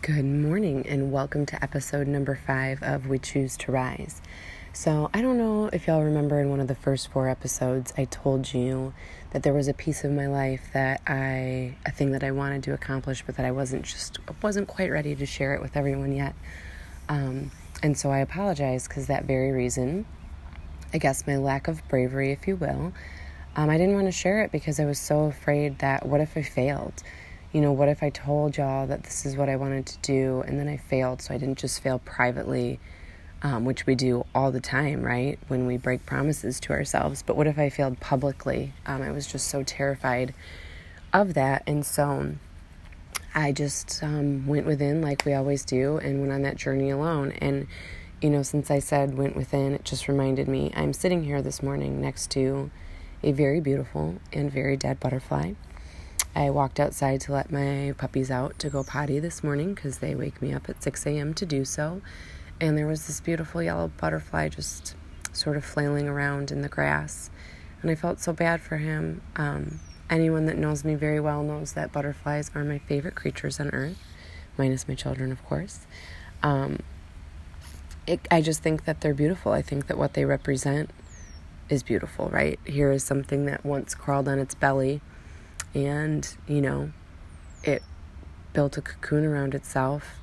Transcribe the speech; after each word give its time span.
Good 0.00 0.24
morning, 0.24 0.86
and 0.86 1.10
welcome 1.10 1.44
to 1.46 1.62
episode 1.62 2.06
number 2.06 2.38
five 2.46 2.82
of 2.84 3.08
We 3.08 3.18
Choose 3.18 3.56
to 3.58 3.72
Rise. 3.72 4.22
So, 4.72 5.10
I 5.12 5.20
don't 5.20 5.36
know 5.36 5.68
if 5.72 5.88
y'all 5.88 6.04
remember 6.04 6.40
in 6.40 6.50
one 6.50 6.60
of 6.60 6.68
the 6.68 6.76
first 6.76 7.10
four 7.10 7.28
episodes, 7.28 7.92
I 7.98 8.04
told 8.04 8.54
you 8.54 8.94
that 9.32 9.42
there 9.42 9.52
was 9.52 9.66
a 9.66 9.74
piece 9.74 10.04
of 10.04 10.12
my 10.12 10.28
life 10.28 10.70
that 10.72 11.02
I, 11.06 11.74
a 11.84 11.90
thing 11.90 12.12
that 12.12 12.22
I 12.22 12.30
wanted 12.30 12.62
to 12.62 12.74
accomplish, 12.74 13.24
but 13.26 13.36
that 13.36 13.44
I 13.44 13.50
wasn't 13.50 13.82
just, 13.82 14.18
wasn't 14.40 14.68
quite 14.68 14.92
ready 14.92 15.16
to 15.16 15.26
share 15.26 15.54
it 15.54 15.60
with 15.60 15.76
everyone 15.76 16.12
yet. 16.12 16.36
Um, 17.08 17.50
and 17.82 17.98
so 17.98 18.10
I 18.10 18.18
apologize 18.18 18.86
because 18.86 19.08
that 19.08 19.24
very 19.24 19.50
reason, 19.50 20.06
I 20.94 20.98
guess 20.98 21.26
my 21.26 21.36
lack 21.36 21.66
of 21.66 21.86
bravery, 21.88 22.30
if 22.30 22.46
you 22.46 22.54
will, 22.54 22.92
um, 23.56 23.68
I 23.68 23.76
didn't 23.76 23.96
want 23.96 24.06
to 24.06 24.12
share 24.12 24.42
it 24.44 24.52
because 24.52 24.78
I 24.78 24.84
was 24.84 25.00
so 25.00 25.24
afraid 25.24 25.80
that 25.80 26.06
what 26.06 26.20
if 26.20 26.36
I 26.36 26.42
failed? 26.42 27.02
You 27.52 27.60
know, 27.60 27.72
what 27.72 27.88
if 27.88 28.02
I 28.02 28.10
told 28.10 28.56
y'all 28.56 28.86
that 28.86 29.04
this 29.04 29.24
is 29.24 29.36
what 29.36 29.48
I 29.48 29.56
wanted 29.56 29.86
to 29.86 29.98
do 29.98 30.42
and 30.46 30.58
then 30.58 30.68
I 30.68 30.76
failed? 30.76 31.22
So 31.22 31.34
I 31.34 31.38
didn't 31.38 31.58
just 31.58 31.82
fail 31.82 31.98
privately, 32.00 32.78
um, 33.42 33.64
which 33.64 33.86
we 33.86 33.94
do 33.94 34.26
all 34.34 34.50
the 34.50 34.60
time, 34.60 35.02
right? 35.02 35.38
When 35.48 35.66
we 35.66 35.78
break 35.78 36.04
promises 36.04 36.60
to 36.60 36.72
ourselves. 36.72 37.22
But 37.22 37.36
what 37.36 37.46
if 37.46 37.58
I 37.58 37.70
failed 37.70 38.00
publicly? 38.00 38.74
Um, 38.84 39.00
I 39.00 39.10
was 39.12 39.26
just 39.26 39.48
so 39.48 39.62
terrified 39.62 40.34
of 41.12 41.34
that. 41.34 41.62
And 41.66 41.86
so 41.86 42.34
I 43.34 43.52
just 43.52 44.02
um, 44.02 44.46
went 44.46 44.66
within 44.66 45.00
like 45.00 45.24
we 45.24 45.32
always 45.32 45.64
do 45.64 45.96
and 45.98 46.20
went 46.20 46.32
on 46.32 46.42
that 46.42 46.56
journey 46.56 46.90
alone. 46.90 47.32
And, 47.40 47.66
you 48.20 48.28
know, 48.28 48.42
since 48.42 48.70
I 48.70 48.78
said 48.78 49.16
went 49.16 49.36
within, 49.36 49.72
it 49.72 49.84
just 49.84 50.06
reminded 50.06 50.48
me 50.48 50.70
I'm 50.76 50.92
sitting 50.92 51.24
here 51.24 51.40
this 51.40 51.62
morning 51.62 52.00
next 52.00 52.30
to 52.32 52.70
a 53.22 53.32
very 53.32 53.60
beautiful 53.60 54.16
and 54.34 54.52
very 54.52 54.76
dead 54.76 55.00
butterfly. 55.00 55.54
I 56.34 56.50
walked 56.50 56.78
outside 56.78 57.20
to 57.22 57.32
let 57.32 57.50
my 57.50 57.94
puppies 57.96 58.30
out 58.30 58.58
to 58.60 58.70
go 58.70 58.84
potty 58.84 59.18
this 59.18 59.42
morning 59.42 59.74
because 59.74 59.98
they 59.98 60.14
wake 60.14 60.40
me 60.40 60.52
up 60.52 60.68
at 60.68 60.82
6 60.82 61.06
a.m. 61.06 61.34
to 61.34 61.46
do 61.46 61.64
so. 61.64 62.00
And 62.60 62.76
there 62.76 62.86
was 62.86 63.06
this 63.06 63.20
beautiful 63.20 63.62
yellow 63.62 63.90
butterfly 63.96 64.48
just 64.48 64.94
sort 65.32 65.56
of 65.56 65.64
flailing 65.64 66.08
around 66.08 66.50
in 66.50 66.62
the 66.62 66.68
grass. 66.68 67.30
And 67.82 67.90
I 67.90 67.94
felt 67.94 68.20
so 68.20 68.32
bad 68.32 68.60
for 68.60 68.76
him. 68.76 69.22
Um, 69.36 69.80
anyone 70.10 70.46
that 70.46 70.58
knows 70.58 70.84
me 70.84 70.94
very 70.94 71.20
well 71.20 71.42
knows 71.42 71.72
that 71.74 71.92
butterflies 71.92 72.50
are 72.54 72.64
my 72.64 72.78
favorite 72.78 73.14
creatures 73.14 73.60
on 73.60 73.70
earth, 73.70 73.98
minus 74.56 74.88
my 74.88 74.94
children, 74.94 75.30
of 75.30 75.44
course. 75.44 75.86
Um, 76.42 76.80
it, 78.06 78.26
I 78.30 78.40
just 78.40 78.62
think 78.62 78.84
that 78.84 79.00
they're 79.00 79.14
beautiful. 79.14 79.52
I 79.52 79.62
think 79.62 79.86
that 79.86 79.98
what 79.98 80.14
they 80.14 80.24
represent 80.24 80.90
is 81.68 81.82
beautiful, 81.82 82.28
right? 82.30 82.58
Here 82.64 82.90
is 82.90 83.04
something 83.04 83.44
that 83.46 83.64
once 83.64 83.94
crawled 83.94 84.28
on 84.28 84.38
its 84.38 84.54
belly 84.54 85.00
and, 85.74 86.36
you 86.46 86.60
know, 86.60 86.90
it 87.62 87.82
built 88.52 88.76
a 88.76 88.82
cocoon 88.82 89.24
around 89.24 89.54
itself. 89.54 90.16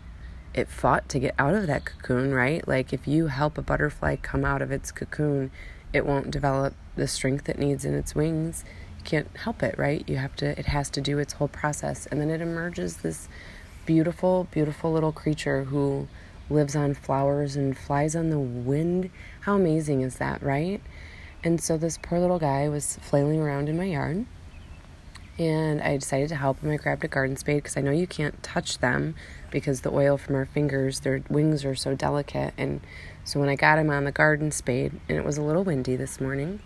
It 0.53 0.69
fought 0.69 1.09
to 1.09 1.19
get 1.19 1.35
out 1.37 1.53
of 1.53 1.67
that 1.67 1.85
cocoon, 1.85 2.33
right? 2.33 2.65
Like 2.67 2.93
if 2.93 3.07
you 3.07 3.27
help 3.27 3.57
a 3.57 3.61
butterfly 3.61 4.15
come 4.17 4.45
out 4.45 4.61
of 4.61 4.71
its 4.71 4.91
cocoon, 4.91 5.51
it 5.93 6.05
won't 6.05 6.31
develop 6.31 6.73
the 6.95 7.07
strength 7.07 7.47
it 7.49 7.59
needs 7.59 7.85
in 7.85 7.93
its 7.93 8.15
wings. 8.15 8.63
You 8.97 9.03
can't 9.03 9.37
help 9.37 9.61
it, 9.63 9.77
right? 9.77 10.07
You 10.07 10.17
have 10.17 10.35
to 10.37 10.57
it 10.57 10.67
has 10.67 10.89
to 10.91 11.01
do 11.01 11.19
its 11.19 11.33
whole 11.33 11.47
process 11.47 12.05
and 12.07 12.19
then 12.19 12.29
it 12.29 12.41
emerges 12.41 12.97
this 12.97 13.27
beautiful, 13.85 14.47
beautiful 14.51 14.91
little 14.91 15.11
creature 15.11 15.65
who 15.65 16.07
lives 16.49 16.75
on 16.75 16.93
flowers 16.93 17.55
and 17.55 17.77
flies 17.77 18.15
on 18.15 18.29
the 18.29 18.39
wind. 18.39 19.09
How 19.41 19.55
amazing 19.55 20.01
is 20.01 20.15
that, 20.17 20.41
right? 20.41 20.81
And 21.43 21.61
so 21.61 21.77
this 21.77 21.97
poor 21.97 22.19
little 22.19 22.39
guy 22.39 22.67
was 22.69 22.97
flailing 23.01 23.39
around 23.39 23.69
in 23.69 23.77
my 23.77 23.85
yard 23.85 24.25
and 25.37 25.81
I 25.81 25.97
decided 25.97 26.29
to 26.29 26.35
help 26.35 26.61
him. 26.61 26.71
I 26.71 26.77
grabbed 26.77 27.03
a 27.03 27.07
garden 27.07 27.35
spade 27.35 27.57
because 27.57 27.77
I 27.77 27.81
know 27.81 27.91
you 27.91 28.07
can't 28.07 28.41
touch 28.41 28.79
them 28.79 29.15
because 29.51 29.81
the 29.81 29.91
oil 29.91 30.17
from 30.17 30.35
our 30.35 30.45
fingers, 30.45 31.01
their 31.01 31.21
wings 31.29 31.65
are 31.65 31.75
so 31.75 31.95
delicate. 31.95 32.53
And 32.57 32.81
so 33.23 33.39
when 33.39 33.49
I 33.49 33.55
got 33.55 33.79
him 33.79 33.89
on 33.89 34.05
the 34.05 34.11
garden 34.11 34.51
spade, 34.51 34.99
and 35.09 35.17
it 35.17 35.25
was 35.25 35.37
a 35.37 35.41
little 35.41 35.63
windy 35.63 35.95
this 35.95 36.21
morning, 36.21 36.61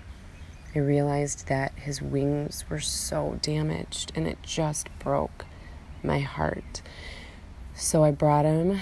I 0.75 0.79
realized 0.79 1.47
that 1.47 1.71
his 1.75 2.01
wings 2.01 2.65
were 2.69 2.79
so 2.79 3.39
damaged 3.41 4.11
and 4.15 4.27
it 4.27 4.37
just 4.43 4.87
broke 4.99 5.45
my 6.03 6.19
heart. 6.19 6.83
So 7.73 8.03
I 8.03 8.11
brought 8.11 8.45
him. 8.45 8.79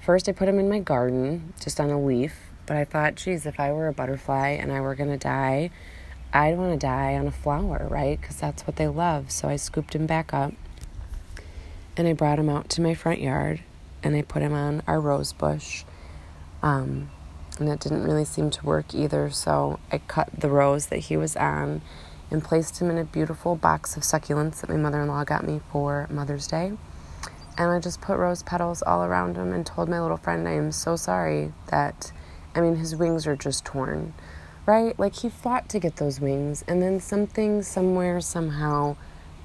First, 0.00 0.28
I 0.28 0.32
put 0.32 0.48
him 0.48 0.58
in 0.58 0.68
my 0.68 0.78
garden 0.78 1.52
just 1.60 1.78
on 1.78 1.90
a 1.90 2.00
leaf, 2.00 2.36
but 2.64 2.76
I 2.76 2.84
thought, 2.84 3.16
geez, 3.16 3.44
if 3.44 3.60
I 3.60 3.72
were 3.72 3.88
a 3.88 3.92
butterfly 3.92 4.50
and 4.50 4.72
I 4.72 4.80
were 4.80 4.94
going 4.94 5.10
to 5.10 5.18
die, 5.18 5.70
I'd 6.32 6.58
want 6.58 6.72
to 6.72 6.86
die 6.86 7.14
on 7.14 7.26
a 7.26 7.32
flower, 7.32 7.86
right? 7.90 8.20
Because 8.20 8.36
that's 8.36 8.66
what 8.66 8.76
they 8.76 8.88
love. 8.88 9.30
So 9.30 9.48
I 9.48 9.56
scooped 9.56 9.94
him 9.94 10.06
back 10.06 10.34
up 10.34 10.52
and 11.96 12.06
I 12.06 12.12
brought 12.12 12.38
him 12.38 12.48
out 12.48 12.68
to 12.70 12.80
my 12.80 12.94
front 12.94 13.20
yard 13.20 13.62
and 14.02 14.14
I 14.14 14.22
put 14.22 14.42
him 14.42 14.52
on 14.52 14.82
our 14.86 15.00
rose 15.00 15.32
bush. 15.32 15.84
Um, 16.62 17.10
and 17.58 17.68
it 17.68 17.80
didn't 17.80 18.04
really 18.04 18.24
seem 18.24 18.50
to 18.50 18.66
work 18.66 18.94
either. 18.94 19.30
So 19.30 19.80
I 19.90 19.98
cut 19.98 20.28
the 20.36 20.50
rose 20.50 20.86
that 20.86 20.98
he 20.98 21.16
was 21.16 21.36
on 21.36 21.80
and 22.30 22.42
placed 22.42 22.80
him 22.80 22.90
in 22.90 22.98
a 22.98 23.04
beautiful 23.04 23.56
box 23.56 23.96
of 23.96 24.02
succulents 24.02 24.60
that 24.60 24.68
my 24.68 24.76
mother 24.76 25.00
in 25.02 25.08
law 25.08 25.24
got 25.24 25.46
me 25.46 25.60
for 25.70 26.06
Mother's 26.10 26.46
Day. 26.46 26.72
And 27.58 27.70
I 27.70 27.80
just 27.80 28.00
put 28.02 28.18
rose 28.18 28.42
petals 28.42 28.82
all 28.82 29.04
around 29.04 29.36
him 29.36 29.52
and 29.52 29.64
told 29.64 29.88
my 29.88 30.00
little 30.00 30.18
friend, 30.18 30.46
I 30.46 30.52
am 30.52 30.72
so 30.72 30.96
sorry 30.96 31.52
that, 31.68 32.12
I 32.54 32.60
mean, 32.60 32.76
his 32.76 32.94
wings 32.94 33.26
are 33.26 33.36
just 33.36 33.64
torn 33.64 34.12
right? 34.66 34.98
Like 34.98 35.16
he 35.16 35.28
fought 35.28 35.68
to 35.70 35.78
get 35.78 35.96
those 35.96 36.20
wings, 36.20 36.64
and 36.68 36.82
then 36.82 37.00
something 37.00 37.62
somewhere 37.62 38.20
somehow 38.20 38.96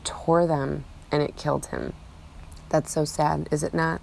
tore 0.04 0.48
them 0.48 0.86
and 1.12 1.22
it 1.22 1.36
killed 1.36 1.68
him. 1.68 1.94
That's 2.70 2.92
so 2.92 3.06
sad, 3.06 3.48
is 3.52 3.64
it 3.64 3.74
not? 3.74 4.02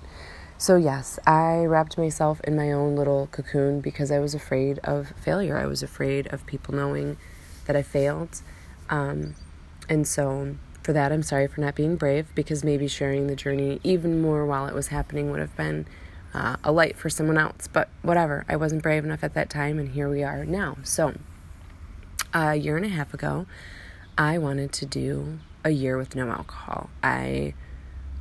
So, 0.60 0.76
yes, 0.76 1.20
I 1.26 1.64
wrapped 1.64 1.96
myself 1.96 2.40
in 2.42 2.56
my 2.56 2.72
own 2.72 2.96
little 2.96 3.28
cocoon 3.28 3.80
because 3.80 4.10
I 4.10 4.18
was 4.18 4.34
afraid 4.34 4.80
of 4.80 5.12
failure. 5.16 5.56
I 5.56 5.66
was 5.66 5.82
afraid 5.82 6.26
of 6.28 6.44
people 6.46 6.74
knowing 6.74 7.16
that 7.66 7.76
I 7.76 7.82
failed. 7.82 8.42
Um, 8.90 9.36
and 9.88 10.06
so, 10.06 10.56
for 10.82 10.92
that, 10.92 11.12
I'm 11.12 11.22
sorry 11.22 11.46
for 11.46 11.60
not 11.60 11.76
being 11.76 11.94
brave 11.94 12.34
because 12.34 12.64
maybe 12.64 12.88
sharing 12.88 13.28
the 13.28 13.36
journey 13.36 13.80
even 13.84 14.20
more 14.20 14.44
while 14.44 14.66
it 14.66 14.74
was 14.74 14.88
happening 14.88 15.30
would 15.30 15.40
have 15.40 15.56
been 15.56 15.86
uh, 16.38 16.56
a 16.62 16.70
light 16.70 16.96
for 16.96 17.10
someone 17.10 17.36
else. 17.36 17.66
But 17.66 17.88
whatever, 18.02 18.44
I 18.48 18.56
wasn't 18.56 18.82
brave 18.82 19.04
enough 19.04 19.24
at 19.24 19.34
that 19.34 19.50
time, 19.50 19.78
and 19.78 19.90
here 19.90 20.08
we 20.08 20.22
are 20.22 20.44
now. 20.44 20.76
So, 20.84 21.14
a 22.32 22.54
year 22.54 22.76
and 22.76 22.86
a 22.86 22.90
half 22.90 23.12
ago, 23.12 23.46
I 24.16 24.38
wanted 24.38 24.72
to 24.74 24.86
do 24.86 25.40
a 25.64 25.70
year 25.70 25.98
with 25.98 26.14
no 26.14 26.30
alcohol. 26.30 26.90
I 27.02 27.54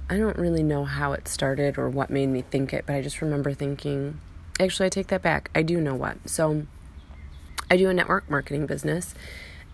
I 0.10 0.18
don't 0.18 0.38
really 0.38 0.64
know 0.64 0.86
how 0.86 1.14
it 1.14 1.28
started 1.28 1.78
or 1.78 1.90
what 1.90 2.10
made 2.10 2.28
me 2.28 2.42
think 2.42 2.74
it, 2.74 2.86
but 2.88 2.96
I 2.96 3.02
just 3.02 3.22
remember 3.22 3.54
thinking, 3.54 4.20
actually, 4.60 4.88
I 4.88 4.90
take 4.90 5.08
that 5.08 5.22
back. 5.22 5.52
I 5.54 5.62
do 5.62 5.80
know 5.80 5.96
what. 5.96 6.30
So, 6.30 6.66
I 7.70 7.78
do 7.78 7.90
a 7.90 7.94
network 7.94 8.30
marketing 8.30 8.66
business, 8.66 9.14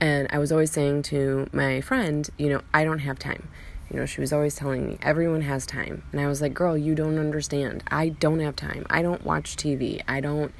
and 0.01 0.27
I 0.31 0.39
was 0.39 0.51
always 0.51 0.71
saying 0.71 1.03
to 1.03 1.47
my 1.53 1.79
friend, 1.79 2.29
you 2.37 2.49
know, 2.49 2.61
I 2.73 2.83
don't 2.83 2.99
have 2.99 3.19
time. 3.19 3.47
You 3.93 3.99
know, 3.99 4.05
she 4.07 4.21
was 4.21 4.33
always 4.33 4.55
telling 4.55 4.87
me, 4.87 4.97
everyone 5.03 5.41
has 5.41 5.67
time. 5.67 6.01
And 6.11 6.19
I 6.19 6.25
was 6.25 6.41
like, 6.41 6.55
girl, 6.55 6.75
you 6.75 6.95
don't 6.95 7.19
understand. 7.19 7.83
I 7.87 8.09
don't 8.09 8.39
have 8.39 8.55
time. 8.55 8.87
I 8.89 9.03
don't 9.03 9.23
watch 9.23 9.55
TV. 9.55 10.01
I 10.07 10.19
don't, 10.19 10.51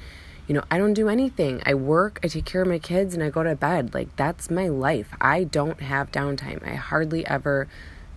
you 0.46 0.54
know, 0.54 0.62
I 0.70 0.78
don't 0.78 0.94
do 0.94 1.08
anything. 1.08 1.60
I 1.66 1.74
work, 1.74 2.20
I 2.22 2.28
take 2.28 2.44
care 2.44 2.62
of 2.62 2.68
my 2.68 2.78
kids, 2.78 3.12
and 3.12 3.24
I 3.24 3.30
go 3.30 3.42
to 3.42 3.56
bed. 3.56 3.92
Like, 3.92 4.14
that's 4.14 4.52
my 4.52 4.68
life. 4.68 5.08
I 5.20 5.42
don't 5.42 5.80
have 5.80 6.12
downtime. 6.12 6.64
I 6.64 6.76
hardly 6.76 7.26
ever 7.26 7.66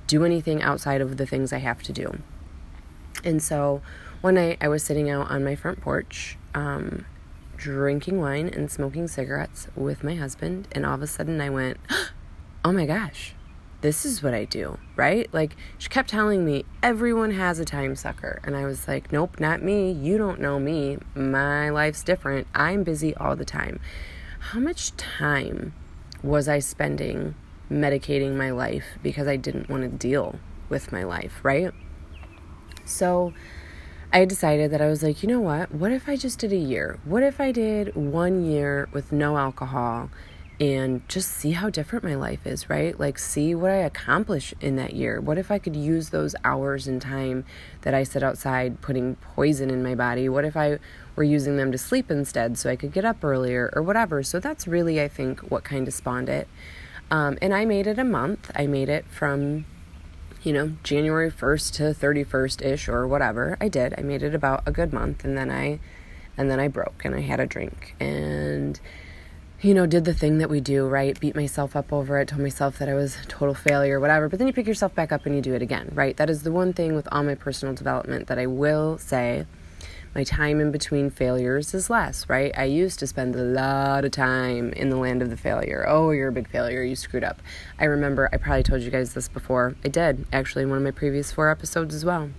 do 0.06 0.24
anything 0.24 0.62
outside 0.62 1.02
of 1.02 1.18
the 1.18 1.26
things 1.26 1.52
I 1.52 1.58
have 1.60 1.82
to 1.84 1.94
do. 1.94 2.20
And 3.24 3.42
so 3.42 3.82
one 4.22 4.36
night 4.36 4.60
I 4.62 4.68
was 4.68 4.84
sitting 4.84 5.10
out 5.10 5.32
on 5.32 5.44
my 5.44 5.56
front 5.56 5.82
porch, 5.82 6.38
um, 6.54 7.06
drinking 7.58 8.22
wine 8.22 8.50
and 8.50 8.70
smoking 8.70 9.08
cigarettes 9.08 9.68
with 9.76 10.04
my 10.04 10.14
husband, 10.14 10.68
and 10.74 10.86
all 10.86 10.94
of 10.94 11.02
a 11.02 11.08
sudden 11.08 11.42
I 11.42 11.50
went, 11.50 11.78
oh 12.64 12.72
my 12.72 12.86
gosh, 12.86 13.34
this 13.82 14.06
is 14.06 14.24
what 14.24 14.34
I 14.34 14.46
do, 14.46 14.78
right? 14.96 15.32
Like, 15.34 15.56
she 15.78 15.90
kept 15.90 16.10
telling 16.10 16.44
me, 16.44 16.66
everyone 16.82 17.32
has 17.32 17.60
a 17.60 17.66
time 17.66 17.96
sucker. 17.96 18.40
And 18.44 18.56
I 18.56 18.66
was 18.66 18.88
like, 18.88 19.12
nope, 19.12 19.40
not 19.40 19.62
me. 19.62 19.92
You 19.92 20.18
don't 20.18 20.40
know 20.40 20.60
me. 20.60 20.98
My 21.14 21.70
life's 21.70 22.04
different. 22.04 22.48
I'm 22.56 22.84
busy 22.84 23.16
all 23.16 23.36
the 23.36 23.46
time. 23.46 23.80
How 24.40 24.60
much 24.60 24.96
time 24.98 25.74
was 26.24 26.48
I 26.48 26.60
spending 26.60 27.36
medicating 27.72 28.36
my 28.36 28.50
life 28.50 28.86
because 29.04 29.28
I 29.28 29.36
didn't 29.36 29.70
want 29.70 29.84
to 29.84 29.90
deal 29.90 30.40
with 30.70 30.92
my 30.92 31.04
life, 31.04 31.40
right? 31.44 31.72
So, 32.86 33.34
I 34.12 34.24
decided 34.24 34.72
that 34.72 34.82
I 34.82 34.88
was 34.88 35.04
like, 35.04 35.22
you 35.22 35.28
know 35.28 35.42
what? 35.42 35.74
What 35.74 35.92
if 35.92 36.08
I 36.08 36.16
just 36.16 36.40
did 36.40 36.54
a 36.54 36.58
year? 36.58 36.98
What 37.04 37.24
if 37.24 37.42
I 37.42 37.52
did 37.52 37.94
one 37.96 38.46
year 38.46 38.88
with 38.94 39.12
no 39.12 39.38
alcohol 39.38 40.10
and 40.60 41.08
just 41.08 41.30
see 41.32 41.52
how 41.52 41.70
different 41.70 42.04
my 42.04 42.16
life 42.16 42.48
is, 42.48 42.70
right? 42.70 43.00
Like, 43.00 43.20
see 43.20 43.54
what 43.54 43.70
I 43.70 43.76
accomplish 43.76 44.56
in 44.60 44.76
that 44.78 44.94
year. 44.94 45.22
What 45.22 45.38
if 45.38 45.52
I 45.52 45.60
could 45.60 45.76
use 45.76 46.10
those 46.10 46.36
hours 46.44 46.88
and 46.88 47.00
time 47.00 47.46
that 47.82 47.94
I 47.94 48.04
sit 48.04 48.24
outside 48.24 48.82
putting 48.82 49.16
poison 49.18 49.70
in 49.70 49.84
my 49.84 49.94
body? 49.94 50.28
What 50.28 50.46
if 50.46 50.58
I 50.58 50.80
were 51.16 51.24
using 51.24 51.58
them 51.58 51.72
to 51.72 51.78
sleep 51.78 52.10
instead 52.10 52.58
so 52.58 52.72
I 52.72 52.76
could 52.76 52.92
get 52.92 53.06
up 53.06 53.24
earlier 53.24 53.72
or 53.76 53.84
whatever? 53.84 54.24
So, 54.24 54.40
that's 54.40 54.68
really, 54.68 55.00
I 55.00 55.08
think, 55.08 55.42
what 55.42 55.64
kind 55.64 55.88
of 55.88 55.94
spawned 55.94 56.30
it. 56.30 56.48
Um, 57.12 57.38
and 57.42 57.54
I 57.54 57.66
made 57.66 57.86
it 57.86 58.00
a 58.00 58.04
month. 58.04 58.52
I 58.56 58.66
made 58.66 58.90
it 58.90 59.06
from, 59.06 59.66
you 60.42 60.54
know, 60.54 60.74
January 60.84 61.32
1st 61.32 61.74
to 61.74 61.84
31st 61.94 62.66
ish 62.66 62.90
or 62.90 63.08
whatever. 63.08 63.58
I 63.62 63.68
did. 63.68 63.94
I 63.98 64.02
made 64.02 64.24
it 64.24 64.34
about 64.34 64.64
a 64.66 64.72
good 64.72 64.92
month 64.92 65.24
and 65.24 65.38
then 65.38 65.52
I 65.52 65.80
and 66.40 66.52
then 66.52 66.60
I 66.60 66.68
broke 66.68 67.04
and 67.04 67.16
I 67.16 67.22
had 67.22 67.40
a 67.40 67.48
drink 67.48 67.96
and 68.00 68.80
you 69.62 69.74
know, 69.74 69.88
did 69.88 70.06
the 70.06 70.14
thing 70.14 70.38
that 70.38 70.50
we 70.50 70.60
do, 70.60 70.86
right? 70.86 71.20
Beat 71.20 71.36
myself 71.36 71.76
up 71.76 71.92
over 71.92 72.20
it, 72.20 72.28
told 72.28 72.42
myself 72.42 72.78
that 72.78 72.88
I 72.88 72.94
was 72.94 73.18
total 73.28 73.56
failure, 73.56 74.00
whatever. 74.00 74.30
But 74.30 74.38
then 74.38 74.48
you 74.48 74.54
pick 74.54 74.68
yourself 74.68 74.94
back 74.94 75.12
up 75.12 75.26
and 75.26 75.36
you 75.36 75.42
do 75.42 75.56
it 75.56 75.64
again, 75.64 75.90
right? 75.96 76.16
That 76.16 76.30
is 76.30 76.44
the 76.44 76.52
one 76.52 76.74
thing 76.74 76.96
with 76.96 77.08
all 77.12 77.24
my 77.24 77.34
personal 77.34 77.74
development 77.74 78.28
that 78.28 78.38
I 78.38 78.46
will 78.46 79.00
say 79.00 79.48
my 80.14 80.24
time 80.24 80.60
in 80.62 80.72
between 80.72 81.10
failures 81.10 81.74
is 81.74 81.90
less, 81.90 82.30
right? 82.30 82.52
I 82.56 82.66
used 82.66 83.00
to 83.00 83.08
spend 83.08 83.36
a 83.36 83.42
lot 83.42 84.06
of 84.06 84.12
time 84.12 84.74
in 84.74 84.90
the 84.90 84.96
land 84.96 85.24
of 85.24 85.32
the 85.32 85.38
failure. 85.38 85.86
Oh, 85.88 86.12
you're 86.12 86.30
a 86.30 86.32
big 86.32 86.50
failure. 86.50 86.84
You 86.84 86.96
screwed 86.96 87.24
up. 87.24 87.42
I 87.80 87.86
remember, 87.86 88.30
I 88.32 88.38
probably 88.38 88.64
told 88.64 88.82
you 88.82 88.92
guys 88.92 89.14
this 89.14 89.28
before. 89.28 89.76
I 89.84 89.88
did, 89.88 90.28
actually, 90.32 90.64
in 90.64 90.70
one 90.70 90.78
of 90.78 90.84
my 90.84 90.92
previous 90.92 91.32
four 91.32 91.50
episodes 91.50 91.96
as 91.96 92.06
well 92.06 92.30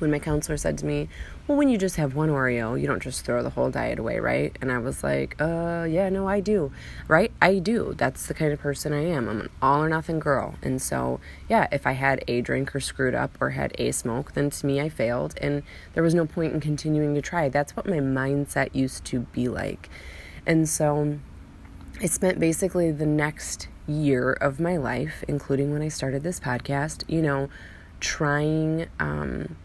when 0.00 0.10
my 0.10 0.18
counselor 0.18 0.56
said 0.56 0.78
to 0.78 0.86
me, 0.86 1.08
Well, 1.46 1.58
when 1.58 1.68
you 1.68 1.78
just 1.78 1.96
have 1.96 2.14
one 2.14 2.28
Oreo, 2.28 2.80
you 2.80 2.86
don't 2.86 3.02
just 3.02 3.24
throw 3.24 3.42
the 3.42 3.50
whole 3.50 3.70
diet 3.70 3.98
away, 3.98 4.18
right? 4.18 4.56
And 4.60 4.72
I 4.72 4.78
was 4.78 5.02
like, 5.02 5.36
Uh, 5.40 5.86
yeah, 5.88 6.08
no, 6.08 6.28
I 6.28 6.40
do, 6.40 6.72
right? 7.08 7.32
I 7.40 7.58
do. 7.58 7.94
That's 7.96 8.26
the 8.26 8.34
kind 8.34 8.52
of 8.52 8.60
person 8.60 8.92
I 8.92 9.04
am. 9.04 9.28
I'm 9.28 9.40
an 9.42 9.50
all 9.60 9.82
or 9.82 9.88
nothing 9.88 10.18
girl. 10.18 10.56
And 10.62 10.80
so, 10.80 11.20
yeah, 11.48 11.68
if 11.70 11.86
I 11.86 11.92
had 11.92 12.24
a 12.28 12.40
drink 12.40 12.74
or 12.74 12.80
screwed 12.80 13.14
up 13.14 13.36
or 13.40 13.50
had 13.50 13.72
a 13.78 13.92
smoke, 13.92 14.32
then 14.32 14.50
to 14.50 14.66
me, 14.66 14.80
I 14.80 14.88
failed. 14.88 15.34
And 15.40 15.62
there 15.94 16.02
was 16.02 16.14
no 16.14 16.26
point 16.26 16.54
in 16.54 16.60
continuing 16.60 17.14
to 17.14 17.22
try. 17.22 17.48
That's 17.48 17.76
what 17.76 17.86
my 17.86 17.98
mindset 17.98 18.74
used 18.74 19.04
to 19.06 19.20
be 19.20 19.48
like. 19.48 19.88
And 20.46 20.68
so, 20.68 21.18
I 22.02 22.06
spent 22.06 22.40
basically 22.40 22.90
the 22.92 23.04
next 23.04 23.68
year 23.86 24.32
of 24.32 24.58
my 24.58 24.76
life, 24.78 25.22
including 25.28 25.70
when 25.72 25.82
I 25.82 25.88
started 25.88 26.22
this 26.22 26.40
podcast, 26.40 27.04
you 27.08 27.20
know, 27.20 27.50
trying 28.00 28.86
um, 28.98 29.56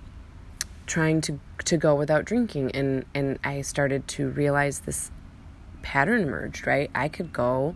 trying 0.85 1.21
to 1.21 1.39
to 1.65 1.77
go 1.77 1.95
without 1.95 2.25
drinking 2.25 2.71
and 2.71 3.05
and 3.13 3.39
I 3.43 3.61
started 3.61 4.07
to 4.09 4.29
realize 4.29 4.81
this 4.81 5.11
pattern 5.81 6.21
emerged, 6.21 6.67
right? 6.67 6.89
I 6.93 7.07
could 7.07 7.33
go 7.33 7.75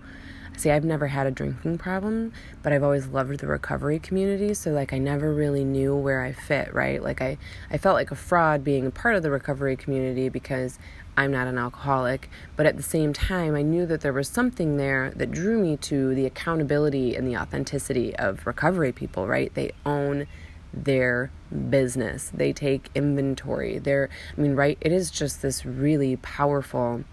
See, 0.60 0.72
I've 0.72 0.84
never 0.84 1.08
had 1.08 1.26
a 1.26 1.32
drinking 1.32 1.78
problem, 1.78 2.34
but 2.62 2.74
I've 2.74 2.84
always 2.84 3.08
loved 3.08 3.40
the 3.40 3.48
recovery 3.48 3.98
community, 3.98 4.54
so 4.54 4.72
like 4.72 4.92
I 4.92 4.98
never 4.98 5.34
really 5.34 5.64
knew 5.64 5.96
where 5.96 6.22
I 6.22 6.34
fit, 6.34 6.74
right? 6.74 7.02
Like 7.02 7.22
I 7.22 7.38
I 7.72 7.78
felt 7.78 7.96
like 7.96 8.12
a 8.12 8.16
fraud 8.16 8.62
being 8.62 8.86
a 8.86 8.92
part 8.92 9.16
of 9.16 9.24
the 9.24 9.32
recovery 9.32 9.78
community 9.78 10.28
because 10.28 10.78
I'm 11.16 11.32
not 11.32 11.48
an 11.48 11.58
alcoholic, 11.58 12.30
but 12.58 12.66
at 12.66 12.76
the 12.76 12.84
same 12.84 13.14
time, 13.14 13.56
I 13.56 13.62
knew 13.62 13.86
that 13.86 14.02
there 14.02 14.12
was 14.12 14.28
something 14.28 14.76
there 14.76 15.14
that 15.16 15.32
drew 15.32 15.58
me 15.58 15.78
to 15.78 16.14
the 16.14 16.26
accountability 16.26 17.16
and 17.16 17.26
the 17.26 17.38
authenticity 17.38 18.14
of 18.18 18.46
recovery 18.46 18.92
people, 18.92 19.28
right? 19.28 19.54
They 19.54 19.72
own 19.86 20.28
their 20.74 21.32
business. 21.70 22.32
They 22.34 22.54
take 22.54 22.90
inventory. 22.94 23.80
They're, 23.80 24.10
I 24.38 24.42
mean, 24.42 24.56
right? 24.56 24.78
It 24.82 24.92
is 24.92 25.12
just 25.12 25.42
this 25.42 25.66
really 25.66 26.16
powerful 26.18 27.04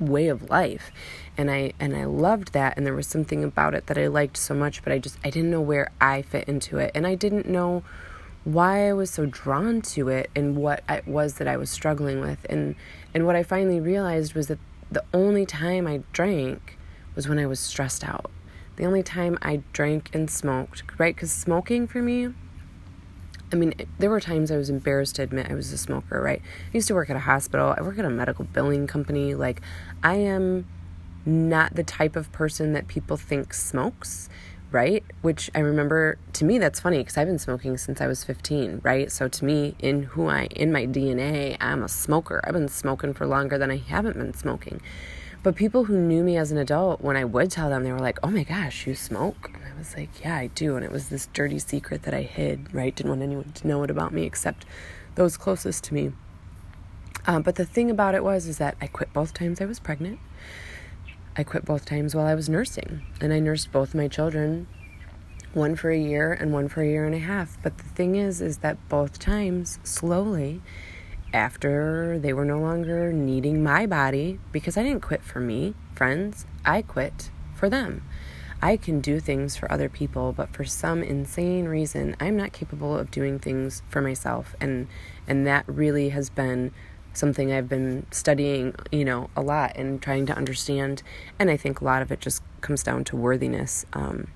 way 0.00 0.28
of 0.28 0.50
life 0.50 0.90
and 1.36 1.50
i 1.50 1.72
and 1.78 1.96
i 1.96 2.04
loved 2.04 2.52
that 2.52 2.76
and 2.76 2.84
there 2.84 2.94
was 2.94 3.06
something 3.06 3.44
about 3.44 3.74
it 3.74 3.86
that 3.86 3.96
i 3.96 4.06
liked 4.06 4.36
so 4.36 4.52
much 4.52 4.82
but 4.82 4.92
i 4.92 4.98
just 4.98 5.16
i 5.24 5.30
didn't 5.30 5.50
know 5.50 5.60
where 5.60 5.90
i 6.00 6.20
fit 6.20 6.48
into 6.48 6.78
it 6.78 6.90
and 6.94 7.06
i 7.06 7.14
didn't 7.14 7.46
know 7.46 7.82
why 8.42 8.88
i 8.88 8.92
was 8.92 9.10
so 9.10 9.24
drawn 9.24 9.80
to 9.80 10.08
it 10.08 10.28
and 10.34 10.56
what 10.56 10.82
it 10.88 11.06
was 11.06 11.34
that 11.34 11.46
i 11.46 11.56
was 11.56 11.70
struggling 11.70 12.20
with 12.20 12.44
and 12.50 12.74
and 13.14 13.24
what 13.24 13.36
i 13.36 13.42
finally 13.42 13.80
realized 13.80 14.34
was 14.34 14.48
that 14.48 14.58
the 14.90 15.04
only 15.14 15.46
time 15.46 15.86
i 15.86 16.02
drank 16.12 16.76
was 17.14 17.28
when 17.28 17.38
i 17.38 17.46
was 17.46 17.60
stressed 17.60 18.04
out 18.04 18.30
the 18.76 18.84
only 18.84 19.02
time 19.02 19.38
I 19.42 19.62
drank 19.72 20.10
and 20.14 20.30
smoked, 20.30 20.82
right? 20.98 21.14
Because 21.14 21.32
smoking 21.32 21.86
for 21.86 22.02
me, 22.02 22.34
I 23.52 23.56
mean, 23.56 23.74
there 23.98 24.10
were 24.10 24.20
times 24.20 24.50
I 24.50 24.56
was 24.56 24.68
embarrassed 24.68 25.16
to 25.16 25.22
admit 25.22 25.50
I 25.50 25.54
was 25.54 25.72
a 25.72 25.78
smoker, 25.78 26.20
right? 26.20 26.42
I 26.42 26.70
used 26.72 26.88
to 26.88 26.94
work 26.94 27.10
at 27.10 27.16
a 27.16 27.20
hospital, 27.20 27.74
I 27.76 27.82
work 27.82 27.98
at 27.98 28.04
a 28.04 28.10
medical 28.10 28.44
billing 28.44 28.86
company. 28.86 29.34
Like, 29.34 29.60
I 30.02 30.16
am 30.16 30.66
not 31.24 31.74
the 31.74 31.84
type 31.84 32.16
of 32.16 32.32
person 32.32 32.72
that 32.72 32.88
people 32.88 33.16
think 33.16 33.54
smokes, 33.54 34.28
right? 34.70 35.04
Which 35.22 35.50
I 35.54 35.60
remember 35.60 36.18
to 36.32 36.44
me 36.44 36.58
that's 36.58 36.80
funny 36.80 36.98
because 36.98 37.16
I've 37.16 37.28
been 37.28 37.38
smoking 37.38 37.78
since 37.78 38.00
I 38.00 38.08
was 38.08 38.24
15, 38.24 38.80
right? 38.82 39.10
So 39.10 39.28
to 39.28 39.44
me, 39.44 39.76
in 39.78 40.02
who 40.02 40.28
I 40.28 40.46
in 40.46 40.72
my 40.72 40.86
DNA, 40.86 41.56
I'm 41.60 41.82
a 41.82 41.88
smoker. 41.88 42.40
I've 42.44 42.54
been 42.54 42.68
smoking 42.68 43.14
for 43.14 43.26
longer 43.26 43.56
than 43.56 43.70
I 43.70 43.76
haven't 43.76 44.18
been 44.18 44.34
smoking. 44.34 44.80
But 45.44 45.56
people 45.56 45.84
who 45.84 45.98
knew 45.98 46.24
me 46.24 46.38
as 46.38 46.52
an 46.52 46.56
adult, 46.56 47.02
when 47.02 47.18
I 47.18 47.24
would 47.24 47.50
tell 47.50 47.68
them, 47.68 47.84
they 47.84 47.92
were 47.92 47.98
like, 47.98 48.18
oh 48.22 48.30
my 48.30 48.44
gosh, 48.44 48.86
you 48.86 48.94
smoke? 48.94 49.50
And 49.52 49.62
I 49.62 49.76
was 49.76 49.94
like, 49.94 50.24
yeah, 50.24 50.36
I 50.36 50.46
do. 50.46 50.74
And 50.74 50.82
it 50.82 50.90
was 50.90 51.10
this 51.10 51.26
dirty 51.34 51.58
secret 51.58 52.04
that 52.04 52.14
I 52.14 52.22
hid, 52.22 52.72
right? 52.72 52.96
Didn't 52.96 53.10
want 53.10 53.22
anyone 53.22 53.52
to 53.52 53.68
know 53.68 53.82
it 53.82 53.90
about 53.90 54.14
me 54.14 54.22
except 54.22 54.64
those 55.16 55.36
closest 55.36 55.84
to 55.84 55.94
me. 55.94 56.12
Um, 57.26 57.42
but 57.42 57.56
the 57.56 57.66
thing 57.66 57.90
about 57.90 58.14
it 58.14 58.24
was, 58.24 58.46
is 58.46 58.56
that 58.56 58.78
I 58.80 58.86
quit 58.86 59.12
both 59.12 59.34
times 59.34 59.60
I 59.60 59.66
was 59.66 59.78
pregnant. 59.78 60.18
I 61.36 61.44
quit 61.44 61.66
both 61.66 61.84
times 61.84 62.14
while 62.14 62.26
I 62.26 62.34
was 62.34 62.48
nursing. 62.48 63.02
And 63.20 63.30
I 63.30 63.38
nursed 63.38 63.70
both 63.70 63.94
my 63.94 64.08
children, 64.08 64.66
one 65.52 65.76
for 65.76 65.90
a 65.90 65.98
year 65.98 66.32
and 66.32 66.54
one 66.54 66.68
for 66.68 66.80
a 66.80 66.88
year 66.88 67.04
and 67.04 67.14
a 67.14 67.18
half. 67.18 67.58
But 67.62 67.76
the 67.76 67.84
thing 67.84 68.16
is, 68.16 68.40
is 68.40 68.58
that 68.58 68.78
both 68.88 69.18
times, 69.18 69.78
slowly, 69.84 70.62
after 71.34 72.18
they 72.20 72.32
were 72.32 72.44
no 72.44 72.60
longer 72.60 73.12
needing 73.12 73.62
my 73.62 73.84
body 73.84 74.38
because 74.52 74.76
I 74.76 74.84
didn't 74.84 75.02
quit 75.02 75.22
for 75.22 75.40
me, 75.40 75.74
friends. 75.94 76.46
I 76.64 76.80
quit 76.80 77.30
for 77.54 77.68
them. 77.68 78.04
I 78.62 78.78
can 78.78 79.00
do 79.00 79.20
things 79.20 79.56
for 79.56 79.70
other 79.70 79.90
people, 79.90 80.32
but 80.32 80.54
for 80.54 80.64
some 80.64 81.02
insane 81.02 81.66
reason, 81.66 82.16
I'm 82.18 82.36
not 82.36 82.52
capable 82.52 82.96
of 82.96 83.10
doing 83.10 83.38
things 83.38 83.82
for 83.90 84.00
myself. 84.00 84.54
And 84.60 84.86
and 85.26 85.46
that 85.46 85.64
really 85.66 86.10
has 86.10 86.30
been 86.30 86.72
something 87.12 87.52
I've 87.52 87.68
been 87.68 88.06
studying, 88.10 88.74
you 88.90 89.04
know, 89.04 89.28
a 89.36 89.42
lot 89.42 89.76
and 89.76 90.00
trying 90.00 90.26
to 90.26 90.36
understand. 90.36 91.02
And 91.38 91.50
I 91.50 91.56
think 91.56 91.80
a 91.80 91.84
lot 91.84 92.00
of 92.00 92.10
it 92.10 92.20
just 92.20 92.42
comes 92.60 92.82
down 92.82 93.04
to 93.04 93.16
worthiness. 93.16 93.84
Um, 93.92 94.28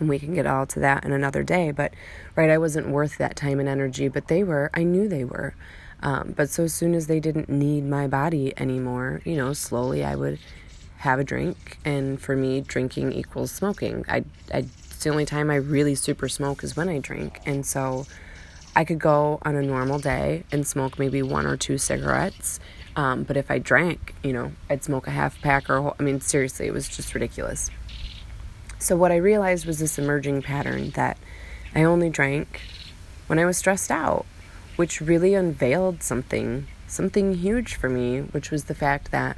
and 0.00 0.08
we 0.08 0.18
can 0.18 0.34
get 0.34 0.46
all 0.46 0.66
to 0.66 0.80
that 0.80 1.04
in 1.04 1.12
another 1.12 1.42
day. 1.42 1.70
But 1.70 1.94
right, 2.34 2.50
I 2.50 2.58
wasn't 2.58 2.88
worth 2.88 3.18
that 3.18 3.36
time 3.36 3.60
and 3.60 3.68
energy, 3.68 4.08
but 4.08 4.28
they 4.28 4.42
were. 4.42 4.70
I 4.74 4.82
knew 4.82 5.08
they 5.08 5.24
were. 5.24 5.54
Um, 6.04 6.34
but 6.36 6.50
so 6.50 6.66
soon 6.66 6.94
as 6.94 7.06
they 7.06 7.18
didn't 7.18 7.48
need 7.48 7.84
my 7.84 8.06
body 8.06 8.52
anymore, 8.58 9.22
you 9.24 9.36
know, 9.36 9.54
slowly 9.54 10.04
I 10.04 10.14
would 10.14 10.38
have 10.98 11.18
a 11.18 11.24
drink. 11.24 11.78
And 11.84 12.20
for 12.20 12.36
me, 12.36 12.60
drinking 12.60 13.12
equals 13.12 13.50
smoking. 13.50 14.04
I, 14.06 14.24
I, 14.52 14.66
the 15.00 15.10
only 15.10 15.24
time 15.24 15.50
I 15.50 15.56
really 15.56 15.94
super 15.94 16.28
smoke 16.28 16.62
is 16.62 16.76
when 16.76 16.90
I 16.90 16.98
drink. 16.98 17.40
And 17.46 17.64
so 17.64 18.06
I 18.76 18.84
could 18.84 18.98
go 18.98 19.38
on 19.42 19.56
a 19.56 19.62
normal 19.62 19.98
day 19.98 20.44
and 20.52 20.66
smoke 20.66 20.98
maybe 20.98 21.22
one 21.22 21.46
or 21.46 21.56
two 21.56 21.78
cigarettes. 21.78 22.60
Um, 22.96 23.22
but 23.22 23.38
if 23.38 23.50
I 23.50 23.58
drank, 23.58 24.14
you 24.22 24.34
know, 24.34 24.52
I'd 24.68 24.84
smoke 24.84 25.06
a 25.06 25.10
half 25.10 25.40
pack 25.40 25.70
or, 25.70 25.94
I 25.98 26.02
mean, 26.02 26.20
seriously, 26.20 26.66
it 26.66 26.74
was 26.74 26.86
just 26.86 27.14
ridiculous. 27.14 27.70
So 28.78 28.94
what 28.94 29.10
I 29.10 29.16
realized 29.16 29.64
was 29.64 29.78
this 29.78 29.98
emerging 29.98 30.42
pattern 30.42 30.90
that 30.90 31.16
I 31.74 31.84
only 31.84 32.10
drank 32.10 32.60
when 33.26 33.38
I 33.38 33.46
was 33.46 33.56
stressed 33.56 33.90
out 33.90 34.26
which 34.76 35.00
really 35.00 35.34
unveiled 35.34 36.02
something, 36.02 36.66
something 36.86 37.34
huge 37.34 37.74
for 37.74 37.88
me, 37.88 38.20
which 38.20 38.50
was 38.50 38.64
the 38.64 38.74
fact 38.74 39.10
that 39.10 39.36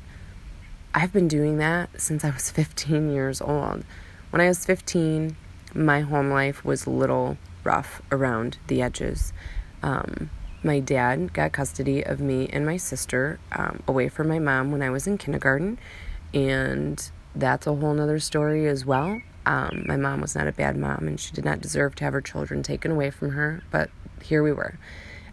I've 0.94 1.12
been 1.12 1.28
doing 1.28 1.58
that 1.58 2.00
since 2.00 2.24
I 2.24 2.30
was 2.30 2.50
15 2.52 3.10
years 3.12 3.40
old. 3.40 3.84
When 4.30 4.40
I 4.40 4.48
was 4.48 4.64
15, 4.64 5.36
my 5.74 6.00
home 6.00 6.30
life 6.30 6.64
was 6.64 6.86
a 6.86 6.90
little 6.90 7.36
rough 7.64 8.00
around 8.10 8.58
the 8.68 8.80
edges. 8.80 9.32
Um, 9.82 10.30
my 10.62 10.80
dad 10.80 11.32
got 11.32 11.52
custody 11.52 12.02
of 12.02 12.18
me 12.18 12.48
and 12.48 12.66
my 12.66 12.76
sister 12.76 13.38
um, 13.52 13.82
away 13.86 14.08
from 14.08 14.28
my 14.28 14.38
mom 14.38 14.72
when 14.72 14.82
I 14.82 14.90
was 14.90 15.06
in 15.06 15.18
kindergarten, 15.18 15.78
and 16.32 17.10
that's 17.34 17.66
a 17.66 17.74
whole 17.74 17.94
nother 17.94 18.18
story 18.18 18.66
as 18.66 18.84
well. 18.84 19.20
Um, 19.44 19.84
my 19.86 19.96
mom 19.96 20.20
was 20.20 20.34
not 20.34 20.48
a 20.48 20.52
bad 20.52 20.76
mom, 20.76 21.06
and 21.06 21.20
she 21.20 21.32
did 21.32 21.44
not 21.44 21.60
deserve 21.60 21.94
to 21.96 22.04
have 22.04 22.14
her 22.14 22.20
children 22.20 22.62
taken 22.62 22.90
away 22.90 23.10
from 23.10 23.30
her, 23.30 23.62
but 23.70 23.90
here 24.22 24.42
we 24.42 24.52
were. 24.52 24.76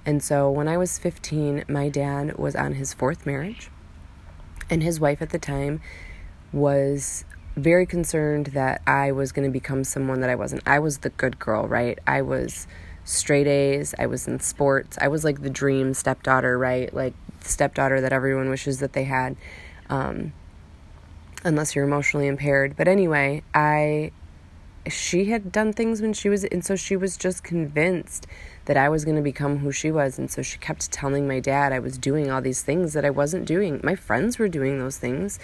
And 0.05 0.21
so 0.21 0.49
when 0.51 0.67
I 0.67 0.77
was 0.77 0.99
15, 0.99 1.65
my 1.67 1.89
dad 1.89 2.37
was 2.37 2.55
on 2.55 2.73
his 2.73 2.93
fourth 2.93 3.25
marriage, 3.25 3.69
and 4.69 4.83
his 4.83 4.99
wife 4.99 5.21
at 5.21 5.29
the 5.29 5.39
time 5.39 5.81
was 6.51 7.25
very 7.55 7.85
concerned 7.85 8.47
that 8.47 8.81
I 8.85 9.11
was 9.11 9.31
going 9.31 9.47
to 9.47 9.51
become 9.51 9.83
someone 9.83 10.21
that 10.21 10.29
I 10.29 10.35
wasn't. 10.35 10.63
I 10.65 10.79
was 10.79 10.99
the 10.99 11.09
good 11.09 11.39
girl, 11.39 11.67
right? 11.67 11.99
I 12.05 12.21
was 12.21 12.67
straight 13.05 13.47
A's, 13.47 13.93
I 13.99 14.07
was 14.07 14.27
in 14.27 14.39
sports, 14.39 14.97
I 14.99 15.07
was 15.07 15.23
like 15.23 15.41
the 15.41 15.49
dream 15.49 15.93
stepdaughter, 15.93 16.57
right? 16.57 16.93
Like 16.93 17.13
stepdaughter 17.41 18.01
that 18.01 18.13
everyone 18.13 18.49
wishes 18.49 18.79
that 18.79 18.93
they 18.93 19.03
had. 19.03 19.35
Um, 19.89 20.33
unless 21.43 21.75
you're 21.75 21.85
emotionally 21.85 22.27
impaired. 22.27 22.75
But 22.75 22.87
anyway, 22.87 23.43
I 23.53 24.11
she 24.89 25.25
had 25.25 25.51
done 25.51 25.71
things 25.71 26.01
when 26.01 26.13
she 26.13 26.27
was 26.27 26.43
and 26.43 26.65
so 26.65 26.75
she 26.75 26.97
was 26.97 27.15
just 27.15 27.43
convinced 27.43 28.27
that 28.65 28.77
I 28.77 28.89
was 28.89 29.03
going 29.05 29.17
to 29.17 29.21
become 29.21 29.57
who 29.59 29.71
she 29.71 29.91
was 29.91 30.17
and 30.17 30.31
so 30.31 30.41
she 30.41 30.57
kept 30.57 30.91
telling 30.91 31.27
my 31.27 31.39
dad 31.39 31.73
I 31.73 31.79
was 31.79 31.97
doing 31.97 32.31
all 32.31 32.41
these 32.41 32.61
things 32.61 32.93
that 32.93 33.05
I 33.05 33.09
wasn't 33.09 33.45
doing. 33.45 33.81
My 33.83 33.95
friends 33.95 34.39
were 34.39 34.47
doing 34.47 34.79
those 34.79 34.97
things, 34.97 35.39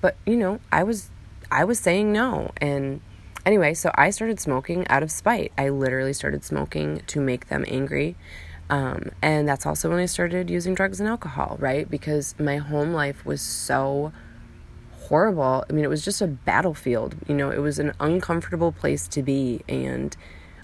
but 0.00 0.16
you 0.26 0.36
know, 0.36 0.60
I 0.72 0.82
was 0.82 1.10
I 1.50 1.64
was 1.64 1.78
saying 1.78 2.12
no 2.12 2.50
and 2.60 3.00
anyway, 3.46 3.74
so 3.74 3.90
I 3.94 4.10
started 4.10 4.40
smoking 4.40 4.86
out 4.88 5.02
of 5.02 5.10
spite. 5.10 5.52
I 5.56 5.68
literally 5.68 6.12
started 6.12 6.44
smoking 6.44 7.02
to 7.06 7.20
make 7.20 7.48
them 7.48 7.64
angry. 7.68 8.16
Um, 8.70 9.10
and 9.20 9.46
that's 9.46 9.66
also 9.66 9.90
when 9.90 9.98
I 9.98 10.06
started 10.06 10.48
using 10.48 10.74
drugs 10.74 10.98
and 11.00 11.08
alcohol, 11.08 11.56
right? 11.60 11.88
Because 11.88 12.34
my 12.38 12.56
home 12.56 12.92
life 12.92 13.24
was 13.26 13.42
so 13.42 14.12
horrible. 14.92 15.64
I 15.68 15.72
mean, 15.72 15.84
it 15.84 15.88
was 15.88 16.04
just 16.04 16.22
a 16.22 16.26
battlefield. 16.26 17.14
You 17.28 17.34
know, 17.34 17.50
it 17.50 17.58
was 17.58 17.78
an 17.78 17.92
uncomfortable 18.00 18.72
place 18.72 19.06
to 19.08 19.22
be. 19.22 19.62
And 19.68 20.16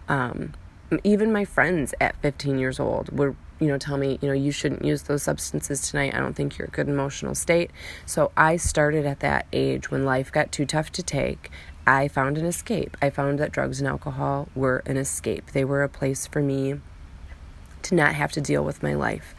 um, 0.09 0.55
even 1.05 1.33
my 1.33 1.45
friends 1.45 1.95
at 2.01 2.17
15 2.17 2.59
years 2.59 2.81
old 2.81 3.17
were, 3.17 3.37
you 3.61 3.69
know, 3.69 3.79
tell 3.79 3.97
me, 3.97 4.19
you 4.21 4.29
know, 4.29 4.35
you 4.35 4.51
shouldn't 4.51 4.85
use 4.85 5.03
those 5.03 5.23
substances 5.23 5.89
tonight. 5.89 6.15
I 6.15 6.19
don't 6.19 6.35
think 6.35 6.59
you're 6.59 6.69
a 6.69 6.71
good 6.71 6.89
emotional 6.89 7.35
state. 7.35 7.71
So 8.07 8.33
I 8.37 8.57
started 8.57 9.07
at 9.07 9.21
that 9.21 9.47
age 9.53 9.91
when 9.91 10.05
life 10.05 10.33
got 10.33 10.51
too 10.51 10.67
tough 10.67 10.91
to 10.93 11.03
take. 11.03 11.51
I 11.87 12.09
found 12.09 12.39
an 12.39 12.45
escape. 12.45 12.97
I 13.01 13.11
found 13.11 13.39
that 13.39 13.53
drugs 13.53 13.81
and 13.81 13.89
alcohol 13.89 14.49
were 14.55 14.83
an 14.87 14.97
escape. 14.97 15.53
They 15.53 15.65
were 15.65 15.83
a 15.83 15.89
place 15.89 16.27
for 16.27 16.43
me 16.43 16.81
to 17.83 17.95
not 17.95 18.15
have 18.15 18.33
to 18.33 18.41
deal 18.41 18.65
with 18.65 18.83
my 18.83 18.95
life. 18.95 19.35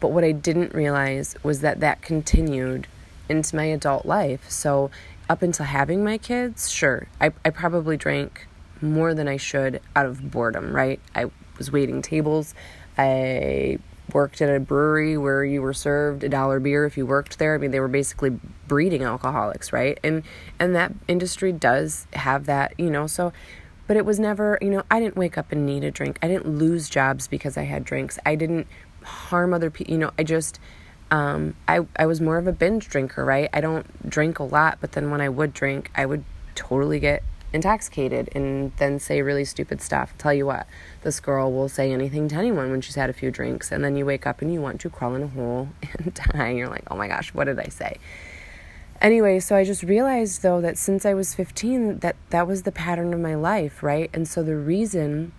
But 0.00 0.12
what 0.12 0.24
I 0.24 0.32
didn't 0.32 0.74
realize 0.74 1.36
was 1.42 1.60
that 1.60 1.80
that 1.80 2.02
continued 2.02 2.86
into 3.28 3.56
my 3.56 3.64
adult 3.64 4.06
life. 4.06 4.50
So, 4.50 4.90
up 5.28 5.40
until 5.40 5.64
having 5.64 6.04
my 6.04 6.18
kids, 6.18 6.70
sure, 6.70 7.08
I, 7.18 7.32
I 7.44 7.50
probably 7.50 7.96
drank 7.96 8.46
more 8.84 9.14
than 9.14 9.28
I 9.28 9.36
should 9.36 9.80
out 9.96 10.06
of 10.06 10.30
boredom, 10.30 10.74
right? 10.74 11.00
I 11.14 11.30
was 11.58 11.72
waiting 11.72 12.02
tables. 12.02 12.54
I 12.96 13.78
worked 14.12 14.42
at 14.42 14.54
a 14.54 14.60
brewery 14.60 15.16
where 15.16 15.44
you 15.44 15.62
were 15.62 15.72
served 15.72 16.24
a 16.24 16.28
dollar 16.28 16.60
beer 16.60 16.84
if 16.84 16.96
you 16.96 17.06
worked 17.06 17.38
there. 17.38 17.54
I 17.54 17.58
mean, 17.58 17.70
they 17.70 17.80
were 17.80 17.88
basically 17.88 18.38
breeding 18.68 19.02
alcoholics, 19.02 19.72
right? 19.72 19.98
And 20.04 20.22
and 20.60 20.74
that 20.74 20.92
industry 21.08 21.52
does 21.52 22.06
have 22.12 22.46
that, 22.46 22.74
you 22.78 22.90
know. 22.90 23.06
So 23.06 23.32
but 23.86 23.96
it 23.96 24.04
was 24.04 24.18
never, 24.18 24.58
you 24.62 24.70
know, 24.70 24.82
I 24.90 25.00
didn't 25.00 25.16
wake 25.16 25.36
up 25.36 25.52
and 25.52 25.66
need 25.66 25.84
a 25.84 25.90
drink. 25.90 26.18
I 26.22 26.28
didn't 26.28 26.58
lose 26.58 26.88
jobs 26.88 27.28
because 27.28 27.56
I 27.56 27.64
had 27.64 27.84
drinks. 27.84 28.18
I 28.24 28.34
didn't 28.34 28.66
harm 29.02 29.52
other 29.52 29.70
people. 29.70 29.92
You 29.92 29.98
know, 29.98 30.10
I 30.18 30.22
just, 30.22 30.58
um, 31.10 31.54
I, 31.68 31.86
I 31.96 32.06
was 32.06 32.20
more 32.20 32.38
of 32.38 32.46
a 32.46 32.52
binge 32.52 32.88
drinker, 32.88 33.24
right? 33.24 33.50
I 33.52 33.60
don't 33.60 34.08
drink 34.08 34.38
a 34.38 34.44
lot, 34.44 34.78
but 34.80 34.92
then 34.92 35.10
when 35.10 35.20
I 35.20 35.28
would 35.28 35.52
drink, 35.52 35.90
I 35.94 36.06
would 36.06 36.24
totally 36.54 36.98
get 36.98 37.22
intoxicated 37.54 38.28
and 38.34 38.72
then 38.76 38.98
say 38.98 39.22
really 39.22 39.44
stupid 39.44 39.80
stuff. 39.80 40.12
Tell 40.18 40.34
you 40.34 40.44
what, 40.44 40.66
this 41.02 41.20
girl 41.20 41.52
will 41.52 41.68
say 41.68 41.92
anything 41.92 42.28
to 42.28 42.34
anyone 42.34 42.70
when 42.70 42.80
she's 42.80 42.96
had 42.96 43.08
a 43.08 43.14
few 43.14 43.30
drinks, 43.30 43.72
and 43.72 43.82
then 43.82 43.96
you 43.96 44.04
wake 44.04 44.26
up 44.26 44.42
and 44.42 44.52
you 44.52 44.60
want 44.60 44.80
to 44.80 44.90
crawl 44.90 45.14
in 45.14 45.22
a 45.22 45.28
hole 45.28 45.68
and 45.98 46.12
die. 46.12 46.50
You're 46.50 46.68
like, 46.68 46.84
oh 46.90 46.96
my 46.96 47.08
gosh, 47.08 47.32
what 47.32 47.44
did 47.44 47.58
I 47.58 47.68
say? 47.68 47.98
anyway 49.00 49.40
so 49.40 49.56
i 49.56 49.64
just 49.64 49.82
realized 49.82 50.42
though 50.42 50.60
that 50.60 50.78
since 50.78 51.04
i 51.04 51.12
was 51.12 51.34
15 51.34 51.98
that 51.98 52.16
that 52.30 52.46
was 52.46 52.62
the 52.62 52.72
pattern 52.72 53.12
of 53.12 53.18
my 53.18 53.34
life 53.34 53.82
right 53.82 54.08
and 54.14 54.26
so 54.28 54.42
the 54.42 54.56
reason 54.56 55.32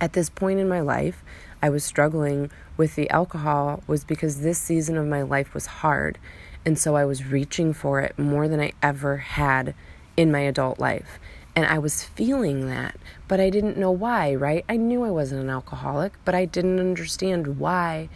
at 0.00 0.12
this 0.12 0.28
point 0.28 0.60
in 0.60 0.68
my 0.68 0.80
life 0.80 1.24
i 1.62 1.70
was 1.70 1.82
struggling 1.82 2.50
with 2.76 2.96
the 2.96 3.08
alcohol 3.10 3.82
was 3.86 4.04
because 4.04 4.42
this 4.42 4.58
season 4.58 4.96
of 4.96 5.06
my 5.06 5.22
life 5.22 5.54
was 5.54 5.66
hard 5.66 6.18
and 6.64 6.78
so 6.78 6.96
i 6.96 7.04
was 7.04 7.24
reaching 7.24 7.72
for 7.72 7.98
it 8.00 8.16
more 8.18 8.46
than 8.46 8.60
i 8.60 8.70
ever 8.82 9.16
had 9.16 9.74
in 10.20 10.30
my 10.30 10.40
adult 10.40 10.78
life 10.78 11.18
and 11.56 11.64
i 11.66 11.78
was 11.78 12.04
feeling 12.04 12.66
that 12.66 12.96
but 13.26 13.40
i 13.40 13.48
didn't 13.48 13.78
know 13.78 13.90
why 13.90 14.34
right 14.34 14.64
i 14.68 14.76
knew 14.76 15.02
i 15.04 15.10
wasn't 15.10 15.40
an 15.40 15.48
alcoholic 15.48 16.12
but 16.24 16.34
i 16.34 16.44
didn't 16.44 16.78
understand 16.78 17.58
why 17.58 18.08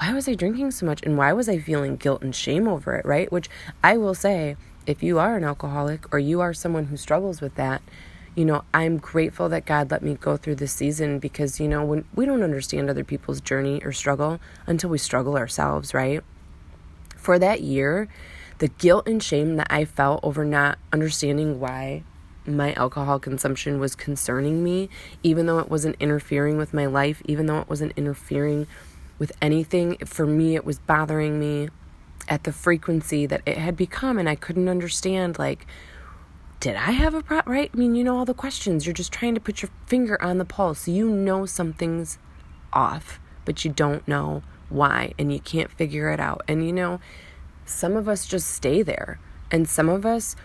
why 0.00 0.14
was 0.14 0.26
I 0.26 0.34
drinking 0.34 0.70
so 0.70 0.86
much 0.86 1.02
and 1.02 1.18
why 1.18 1.34
was 1.34 1.46
I 1.46 1.58
feeling 1.58 1.96
guilt 1.96 2.22
and 2.22 2.34
shame 2.34 2.66
over 2.66 2.94
it, 2.94 3.04
right? 3.04 3.30
Which 3.30 3.50
I 3.84 3.98
will 3.98 4.14
say, 4.14 4.56
if 4.86 5.02
you 5.02 5.18
are 5.18 5.36
an 5.36 5.44
alcoholic 5.44 6.10
or 6.10 6.18
you 6.18 6.40
are 6.40 6.54
someone 6.54 6.86
who 6.86 6.96
struggles 6.96 7.42
with 7.42 7.56
that, 7.56 7.82
you 8.34 8.46
know, 8.46 8.64
I'm 8.72 8.96
grateful 8.96 9.50
that 9.50 9.66
God 9.66 9.90
let 9.90 10.02
me 10.02 10.14
go 10.14 10.38
through 10.38 10.54
this 10.54 10.72
season 10.72 11.18
because, 11.18 11.60
you 11.60 11.68
know, 11.68 11.84
when 11.84 12.06
we 12.14 12.24
don't 12.24 12.42
understand 12.42 12.88
other 12.88 13.04
people's 13.04 13.42
journey 13.42 13.82
or 13.84 13.92
struggle 13.92 14.40
until 14.66 14.88
we 14.88 14.96
struggle 14.96 15.36
ourselves, 15.36 15.92
right? 15.92 16.22
For 17.16 17.38
that 17.38 17.60
year, 17.60 18.08
the 18.60 18.68
guilt 18.68 19.08
and 19.08 19.22
shame 19.22 19.56
that 19.56 19.66
I 19.70 19.84
felt 19.84 20.20
over 20.22 20.44
not 20.44 20.78
understanding 20.92 21.58
why 21.58 22.04
my 22.46 22.74
alcohol 22.74 23.18
consumption 23.18 23.80
was 23.80 23.94
concerning 23.94 24.62
me, 24.62 24.90
even 25.22 25.46
though 25.46 25.58
it 25.58 25.70
wasn't 25.70 25.96
interfering 25.98 26.58
with 26.58 26.74
my 26.74 26.86
life, 26.86 27.22
even 27.24 27.46
though 27.46 27.60
it 27.60 27.68
wasn't 27.68 27.92
interfering 27.96 28.66
with 29.18 29.32
anything. 29.40 29.96
For 30.04 30.26
me, 30.26 30.56
it 30.56 30.64
was 30.64 30.78
bothering 30.78 31.40
me 31.40 31.70
at 32.28 32.44
the 32.44 32.52
frequency 32.52 33.24
that 33.26 33.40
it 33.46 33.56
had 33.56 33.76
become, 33.76 34.18
and 34.18 34.28
I 34.28 34.34
couldn't 34.34 34.68
understand, 34.68 35.38
like, 35.38 35.66
did 36.60 36.76
I 36.76 36.90
have 36.90 37.14
a 37.14 37.22
problem? 37.22 37.52
Right? 37.52 37.70
I 37.72 37.76
mean, 37.76 37.94
you 37.94 38.04
know, 38.04 38.18
all 38.18 38.26
the 38.26 38.34
questions. 38.34 38.84
You're 38.84 38.92
just 38.92 39.12
trying 39.12 39.34
to 39.34 39.40
put 39.40 39.62
your 39.62 39.70
finger 39.86 40.22
on 40.22 40.36
the 40.36 40.44
pulse. 40.44 40.86
You 40.86 41.08
know 41.08 41.46
something's 41.46 42.18
off, 42.74 43.18
but 43.46 43.64
you 43.64 43.70
don't 43.70 44.06
know 44.06 44.42
why, 44.68 45.14
and 45.18 45.32
you 45.32 45.40
can't 45.40 45.70
figure 45.70 46.10
it 46.10 46.20
out. 46.20 46.42
And 46.46 46.66
you 46.66 46.72
know, 46.72 47.00
some 47.70 47.96
of 47.96 48.08
us 48.08 48.26
just 48.26 48.48
stay 48.48 48.82
there, 48.82 49.18
and 49.50 49.68
some 49.68 49.88
of 49.88 50.04
us 50.04 50.36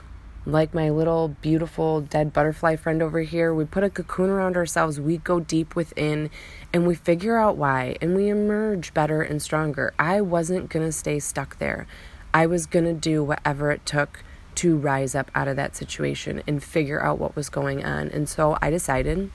like 0.46 0.74
my 0.74 0.90
little 0.90 1.30
beautiful 1.42 2.02
dead 2.02 2.32
butterfly 2.32 2.76
friend 2.76 3.02
over 3.02 3.22
here, 3.22 3.54
we 3.54 3.66
put 3.66 3.84
a 3.84 3.90
cocoon 3.90 4.30
around 4.30 4.56
ourselves, 4.56 5.00
we 5.00 5.18
go 5.18 5.40
deep 5.40 5.76
within 5.76 6.30
and 6.72 6.86
we 6.86 6.94
figure 6.94 7.38
out 7.38 7.58
why 7.58 7.98
and 8.00 8.16
we 8.16 8.30
emerge 8.30 8.94
better 8.94 9.22
and 9.22 9.42
stronger. 9.42 9.94
I 9.98 10.22
wasn't 10.22 10.70
to 10.86 10.92
stay 10.92 11.20
stuck 11.20 11.58
there. 11.58 11.88
I 12.34 12.46
was 12.46 12.68
to 12.86 12.94
do 12.94 13.24
whatever 13.24 13.72
it 13.72 13.86
took 13.86 14.24
to 14.56 14.78
rise 14.78 15.16
up 15.16 15.32
out 15.34 15.48
of 15.48 15.56
that 15.56 15.76
situation 15.76 16.44
and 16.48 16.64
figure 16.64 17.02
out 17.02 17.18
what 17.18 17.36
was 17.36 17.50
going 17.50 17.84
on. 17.84 18.10
And 18.10 18.30
so 18.30 18.58
I 18.62 18.70
decided 18.70 19.32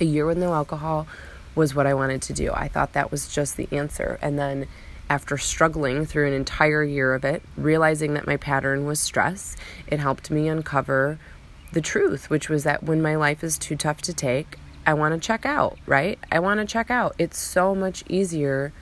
a 0.00 0.04
year 0.04 0.26
with 0.26 0.38
no 0.38 0.52
alcohol 0.52 1.06
was 1.54 1.74
what 1.74 1.86
I 1.86 1.94
wanted 1.94 2.20
to 2.22 2.32
do. 2.32 2.52
I 2.52 2.68
thought 2.68 2.92
that 2.94 3.10
was 3.10 3.32
just 3.32 3.56
the 3.56 3.68
answer. 3.70 4.18
And 4.20 4.38
then 4.38 4.66
after 5.08 5.38
struggling 5.38 6.04
through 6.04 6.26
an 6.26 6.32
entire 6.32 6.82
year 6.82 7.14
of 7.14 7.24
it, 7.24 7.42
realizing 7.56 8.14
that 8.14 8.26
my 8.26 8.36
pattern 8.36 8.86
was 8.86 8.98
stress, 9.00 9.56
it 9.86 10.00
helped 10.00 10.30
me 10.30 10.48
uncover 10.48 11.18
the 11.72 11.80
truth, 11.80 12.30
which 12.30 12.48
was 12.48 12.64
that 12.64 12.82
when 12.82 13.02
my 13.02 13.14
life 13.14 13.44
is 13.44 13.58
too 13.58 13.76
tough 13.76 14.02
to 14.02 14.12
take, 14.12 14.58
I 14.86 14.94
want 14.94 15.14
to 15.14 15.26
check 15.26 15.44
out, 15.44 15.78
right? 15.86 16.18
I 16.30 16.38
want 16.38 16.60
to 16.60 16.66
check 16.66 16.90
out. 16.90 17.14
It's 17.18 17.38
so 17.38 17.74
much 17.74 18.04
easier 18.08 18.72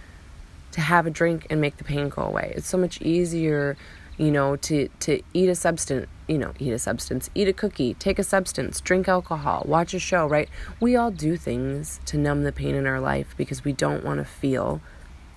to 0.72 0.80
have 0.80 1.06
a 1.06 1.10
drink 1.10 1.46
and 1.50 1.60
make 1.60 1.76
the 1.76 1.84
pain 1.84 2.08
go 2.08 2.22
away. 2.22 2.52
It's 2.56 2.66
so 2.66 2.76
much 2.76 3.00
easier, 3.00 3.76
you 4.18 4.30
know, 4.30 4.56
to 4.56 4.88
to 5.00 5.22
eat 5.32 5.48
a 5.48 5.54
substance, 5.54 6.06
you 6.28 6.36
know, 6.36 6.52
eat 6.58 6.72
a 6.72 6.78
substance, 6.78 7.30
eat 7.34 7.48
a 7.48 7.52
cookie, 7.52 7.94
take 7.94 8.18
a 8.18 8.24
substance, 8.24 8.80
drink 8.80 9.08
alcohol, 9.08 9.62
watch 9.66 9.94
a 9.94 9.98
show, 9.98 10.26
right? 10.26 10.48
We 10.80 10.94
all 10.96 11.10
do 11.10 11.36
things 11.36 12.00
to 12.06 12.18
numb 12.18 12.44
the 12.44 12.52
pain 12.52 12.74
in 12.74 12.86
our 12.86 13.00
life 13.00 13.34
because 13.36 13.64
we 13.64 13.72
don't 13.72 14.04
want 14.04 14.18
to 14.18 14.24
feel 14.24 14.80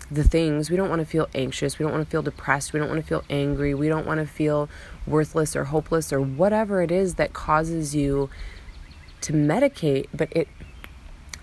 the 0.10 0.24
things. 0.24 0.70
We 0.70 0.78
don't 0.78 0.90
want 0.90 1.00
to 1.00 1.06
feel 1.06 1.28
anxious. 1.36 1.78
We 1.78 1.84
don't 1.84 1.92
want 1.92 2.06
to 2.06 2.10
feel 2.10 2.22
depressed. 2.22 2.74
We 2.74 2.80
don't 2.80 2.90
want 2.90 3.02
to 3.02 3.08
feel 3.08 3.24
angry. 3.30 3.74
We 3.74 3.90
don't 3.90 4.06
want 4.06 4.20
to 4.20 4.26
feel 4.26 4.70
worthless 5.06 5.56
or 5.56 5.66
hopeless 5.66 6.14
or 6.14 6.22
whatever 6.22 6.82
it 6.82 6.92
is 6.92 7.16
that 7.16 7.34
causes 7.34 7.96
you 7.96 8.30
to 9.22 9.34
medicate, 9.34 10.08
but 10.14 10.30
it 10.36 10.48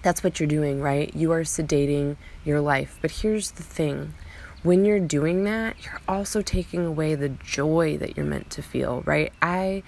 that's 0.02 0.22
what 0.22 0.38
you're 0.38 0.46
doing, 0.46 0.82
right? 0.82 1.14
You 1.16 1.32
are 1.32 1.42
sedating 1.42 2.16
your 2.44 2.60
life. 2.60 2.98
But 3.00 3.10
here's 3.10 3.52
the 3.52 3.62
thing. 3.62 4.12
When 4.62 4.84
you're 4.84 5.00
doing 5.00 5.44
that, 5.44 5.76
you're 5.82 6.00
also 6.06 6.42
taking 6.42 6.84
away 6.84 7.14
the 7.14 7.30
joy 7.30 7.96
that 7.96 8.14
you're 8.16 8.26
meant 8.26 8.50
to 8.50 8.62
feel, 8.62 9.02
right? 9.06 9.32
I 9.40 9.82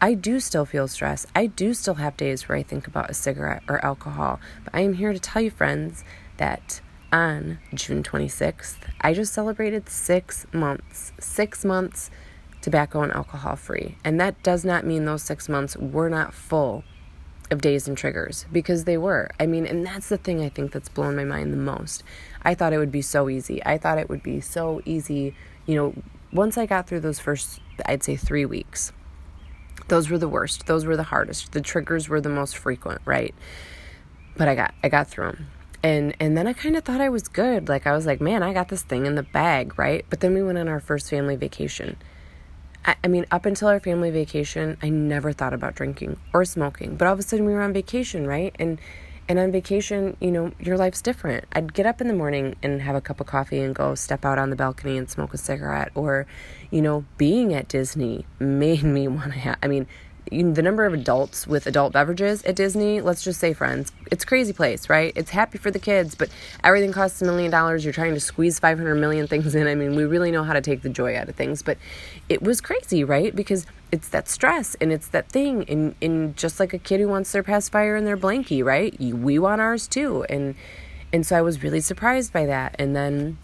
I 0.00 0.14
do 0.14 0.38
still 0.40 0.66
feel 0.66 0.86
stress. 0.86 1.26
I 1.34 1.46
do 1.46 1.72
still 1.72 1.94
have 1.94 2.16
days 2.16 2.46
where 2.48 2.58
I 2.58 2.62
think 2.62 2.86
about 2.86 3.10
a 3.10 3.14
cigarette 3.14 3.62
or 3.68 3.82
alcohol. 3.84 4.38
But 4.64 4.74
I 4.74 4.80
am 4.80 4.94
here 4.94 5.12
to 5.14 5.18
tell 5.18 5.40
you 5.40 5.50
friends 5.50 6.04
that 6.36 6.80
on 7.14 7.58
June 7.72 8.02
26th, 8.02 8.78
I 9.00 9.14
just 9.14 9.32
celebrated 9.32 9.88
six 9.88 10.46
months, 10.52 11.12
six 11.20 11.64
months 11.64 12.10
tobacco 12.60 13.02
and 13.02 13.12
alcohol 13.12 13.54
free. 13.54 13.96
And 14.04 14.18
that 14.20 14.42
does 14.42 14.64
not 14.64 14.84
mean 14.84 15.04
those 15.04 15.22
six 15.22 15.48
months 15.48 15.76
were 15.76 16.08
not 16.08 16.34
full 16.34 16.82
of 17.52 17.60
days 17.60 17.86
and 17.86 17.96
triggers 17.96 18.46
because 18.50 18.82
they 18.82 18.98
were. 18.98 19.30
I 19.38 19.46
mean, 19.46 19.64
and 19.64 19.86
that's 19.86 20.08
the 20.08 20.18
thing 20.18 20.42
I 20.42 20.48
think 20.48 20.72
that's 20.72 20.88
blown 20.88 21.14
my 21.14 21.24
mind 21.24 21.52
the 21.52 21.58
most. 21.58 22.02
I 22.42 22.56
thought 22.56 22.72
it 22.72 22.78
would 22.78 22.90
be 22.90 23.02
so 23.02 23.28
easy. 23.28 23.64
I 23.64 23.78
thought 23.78 23.98
it 23.98 24.08
would 24.08 24.24
be 24.24 24.40
so 24.40 24.82
easy, 24.84 25.36
you 25.66 25.76
know, 25.76 25.94
once 26.32 26.58
I 26.58 26.66
got 26.66 26.88
through 26.88 27.00
those 27.00 27.20
first, 27.20 27.60
I'd 27.86 28.02
say 28.02 28.16
three 28.16 28.44
weeks, 28.44 28.92
those 29.86 30.10
were 30.10 30.18
the 30.18 30.28
worst. 30.28 30.66
Those 30.66 30.84
were 30.84 30.96
the 30.96 31.04
hardest. 31.04 31.52
The 31.52 31.60
triggers 31.60 32.08
were 32.08 32.20
the 32.20 32.28
most 32.28 32.56
frequent, 32.56 33.02
right? 33.04 33.36
But 34.36 34.48
I 34.48 34.56
got 34.56 34.74
I 34.82 34.88
got 34.88 35.06
through 35.06 35.26
them 35.26 35.46
and 35.84 36.16
and 36.18 36.36
then 36.36 36.46
I 36.46 36.54
kind 36.54 36.76
of 36.76 36.82
thought 36.82 37.02
I 37.02 37.10
was 37.10 37.28
good. 37.28 37.68
Like 37.68 37.86
I 37.86 37.92
was 37.92 38.06
like, 38.06 38.20
man, 38.20 38.42
I 38.42 38.54
got 38.54 38.68
this 38.68 38.82
thing 38.82 39.04
in 39.04 39.16
the 39.16 39.22
bag, 39.22 39.78
right? 39.78 40.04
But 40.08 40.20
then 40.20 40.32
we 40.32 40.42
went 40.42 40.56
on 40.56 40.66
our 40.66 40.80
first 40.80 41.10
family 41.10 41.36
vacation. 41.36 41.98
I, 42.86 42.96
I 43.04 43.08
mean, 43.08 43.26
up 43.30 43.44
until 43.44 43.68
our 43.68 43.78
family 43.78 44.10
vacation, 44.10 44.78
I 44.82 44.88
never 44.88 45.32
thought 45.32 45.52
about 45.52 45.74
drinking 45.74 46.16
or 46.32 46.46
smoking. 46.46 46.96
But 46.96 47.06
all 47.06 47.12
of 47.12 47.18
a 47.18 47.22
sudden, 47.22 47.44
we 47.44 47.52
were 47.52 47.60
on 47.60 47.74
vacation, 47.74 48.26
right? 48.26 48.56
And 48.58 48.80
and 49.28 49.38
on 49.38 49.52
vacation, 49.52 50.16
you 50.20 50.30
know, 50.30 50.52
your 50.58 50.78
life's 50.78 51.02
different. 51.02 51.44
I'd 51.52 51.74
get 51.74 51.84
up 51.84 52.00
in 52.00 52.08
the 52.08 52.14
morning 52.14 52.56
and 52.62 52.80
have 52.80 52.96
a 52.96 53.00
cup 53.02 53.20
of 53.20 53.26
coffee 53.26 53.60
and 53.60 53.74
go 53.74 53.94
step 53.94 54.24
out 54.24 54.38
on 54.38 54.48
the 54.48 54.56
balcony 54.56 54.96
and 54.96 55.08
smoke 55.08 55.34
a 55.34 55.38
cigarette. 55.38 55.90
Or, 55.94 56.26
you 56.70 56.82
know, 56.82 57.04
being 57.18 57.54
at 57.54 57.68
Disney 57.68 58.26
made 58.38 58.82
me 58.82 59.06
want 59.08 59.34
to. 59.34 59.56
I 59.62 59.66
mean, 59.66 59.86
the 60.30 60.62
number 60.62 60.84
of 60.84 60.94
adults 60.94 61.46
with 61.46 61.66
adult 61.66 61.92
beverages 61.92 62.42
at 62.44 62.56
Disney, 62.56 63.00
let's 63.00 63.22
just 63.22 63.38
say 63.38 63.52
friends, 63.52 63.92
it's 64.10 64.24
crazy 64.24 64.52
place, 64.52 64.88
right? 64.88 65.12
It's 65.14 65.30
happy 65.30 65.58
for 65.58 65.70
the 65.70 65.78
kids, 65.78 66.14
but 66.14 66.30
everything 66.62 66.92
costs 66.92 67.20
a 67.20 67.24
million 67.24 67.50
dollars. 67.50 67.84
You're 67.84 67.92
trying 67.92 68.14
to 68.14 68.20
squeeze 68.20 68.58
500 68.58 68.94
million 68.94 69.26
things 69.26 69.54
in. 69.54 69.66
I 69.66 69.74
mean, 69.74 69.94
we 69.96 70.04
really 70.04 70.30
know 70.30 70.42
how 70.42 70.54
to 70.54 70.60
take 70.60 70.82
the 70.82 70.88
joy 70.88 71.16
out 71.16 71.28
of 71.28 71.34
things, 71.34 71.62
but 71.62 71.78
it 72.28 72.42
was 72.42 72.60
crazy, 72.60 73.04
right? 73.04 73.34
Because 73.34 73.66
it's 73.92 74.08
that 74.08 74.28
stress 74.28 74.74
and 74.76 74.92
it's 74.92 75.08
that 75.08 75.28
thing. 75.28 75.64
And, 75.68 75.94
and 76.00 76.36
just 76.36 76.58
like 76.58 76.72
a 76.72 76.78
kid 76.78 77.00
who 77.00 77.08
wants 77.08 77.32
their 77.32 77.42
pacifier 77.42 77.96
in 77.96 78.04
their 78.04 78.16
blankie, 78.16 78.64
right? 78.64 78.98
We 78.98 79.38
want 79.38 79.60
ours 79.60 79.86
too. 79.86 80.24
And, 80.24 80.54
and 81.12 81.26
so 81.26 81.36
I 81.36 81.42
was 81.42 81.62
really 81.62 81.80
surprised 81.80 82.32
by 82.32 82.46
that. 82.46 82.76
And 82.78 82.96
then, 82.96 83.38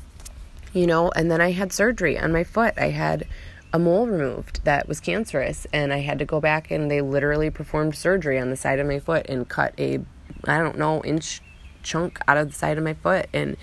you 0.72 0.86
know, 0.86 1.10
and 1.10 1.30
then 1.30 1.40
I 1.40 1.52
had 1.52 1.72
surgery 1.72 2.18
on 2.18 2.32
my 2.32 2.44
foot. 2.44 2.74
I 2.76 2.90
had 2.90 3.26
a 3.72 3.78
mole 3.78 4.06
removed 4.06 4.64
that 4.64 4.88
was 4.88 5.00
cancerous 5.00 5.66
and 5.72 5.92
I 5.92 5.98
had 5.98 6.18
to 6.18 6.24
go 6.24 6.40
back 6.40 6.70
and 6.70 6.90
they 6.90 7.00
literally 7.00 7.50
performed 7.50 7.94
surgery 7.94 8.38
on 8.38 8.50
the 8.50 8.56
side 8.56 8.78
of 8.78 8.86
my 8.86 8.98
foot 8.98 9.26
and 9.28 9.48
cut 9.48 9.74
a 9.78 10.00
I 10.44 10.58
don't 10.58 10.78
know 10.78 11.02
inch 11.04 11.40
chunk 11.82 12.18
out 12.26 12.36
of 12.36 12.48
the 12.48 12.54
side 12.54 12.78
of 12.78 12.84
my 12.84 12.94
foot 12.94 13.28
and 13.32 13.56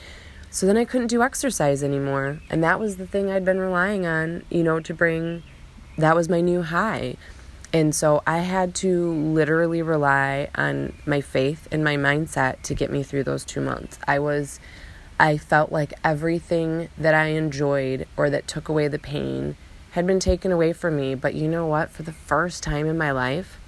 so 0.49 0.65
then 0.65 0.77
I 0.77 0.85
couldn't 0.85 1.07
do 1.07 1.21
exercise 1.21 1.83
anymore 1.83 2.39
and 2.49 2.63
that 2.63 2.79
was 2.79 2.97
the 2.97 3.05
thing 3.05 3.29
I'd 3.29 3.45
been 3.45 3.59
relying 3.59 4.05
on 4.05 4.43
you 4.49 4.63
know 4.63 4.79
to 4.79 4.93
bring 4.93 5.43
that 5.97 6.15
was 6.15 6.29
my 6.29 6.41
new 6.41 6.61
high. 6.61 7.15
And 7.73 7.93
so 7.93 8.23
I 8.25 8.39
had 8.39 8.73
to 8.75 9.11
literally 9.11 9.81
rely 9.81 10.49
on 10.55 10.93
my 11.05 11.21
faith 11.21 11.67
and 11.71 11.83
my 11.83 11.97
mindset 11.97 12.61
to 12.63 12.73
get 12.73 12.91
me 12.91 13.03
through 13.03 13.23
those 13.23 13.43
2 13.43 13.59
months. 13.59 13.99
I 14.07 14.19
was 14.19 14.59
I 15.19 15.37
felt 15.37 15.71
like 15.71 15.93
everything 16.03 16.89
that 16.95 17.15
I 17.15 17.27
enjoyed 17.29 18.07
or 18.15 18.29
that 18.29 18.47
took 18.47 18.69
away 18.69 18.87
the 18.87 18.99
pain 18.99 19.57
had 19.91 20.07
been 20.07 20.19
taken 20.19 20.51
away 20.51 20.73
from 20.73 20.95
me. 20.95 21.15
But 21.15 21.33
you 21.33 21.47
know 21.47 21.65
what? 21.65 21.89
For 21.89 22.03
the 22.03 22.11
first 22.13 22.63
time 22.63 22.87
in 22.87 22.97
my 22.97 23.11
life, 23.11 23.59